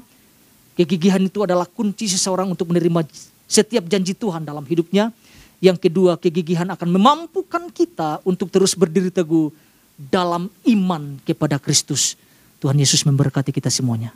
kegigihan 0.79 1.19
itu 1.19 1.43
adalah 1.43 1.67
kunci 1.67 2.07
seseorang 2.07 2.47
untuk 2.47 2.71
menerima 2.71 3.03
setiap 3.47 3.83
janji 3.87 4.15
Tuhan 4.15 4.47
dalam 4.47 4.63
hidupnya. 4.63 5.11
Yang 5.59 5.89
kedua, 5.89 6.15
kegigihan 6.15 6.69
akan 6.71 6.87
memampukan 6.91 7.67
kita 7.71 8.23
untuk 8.23 8.47
terus 8.47 8.71
berdiri 8.77 9.11
teguh 9.11 9.51
dalam 9.97 10.53
iman 10.69 11.17
kepada 11.25 11.57
Kristus. 11.57 12.15
Tuhan 12.61 12.77
Yesus 12.77 13.03
memberkati 13.05 13.49
kita 13.49 13.73
semuanya. 13.73 14.13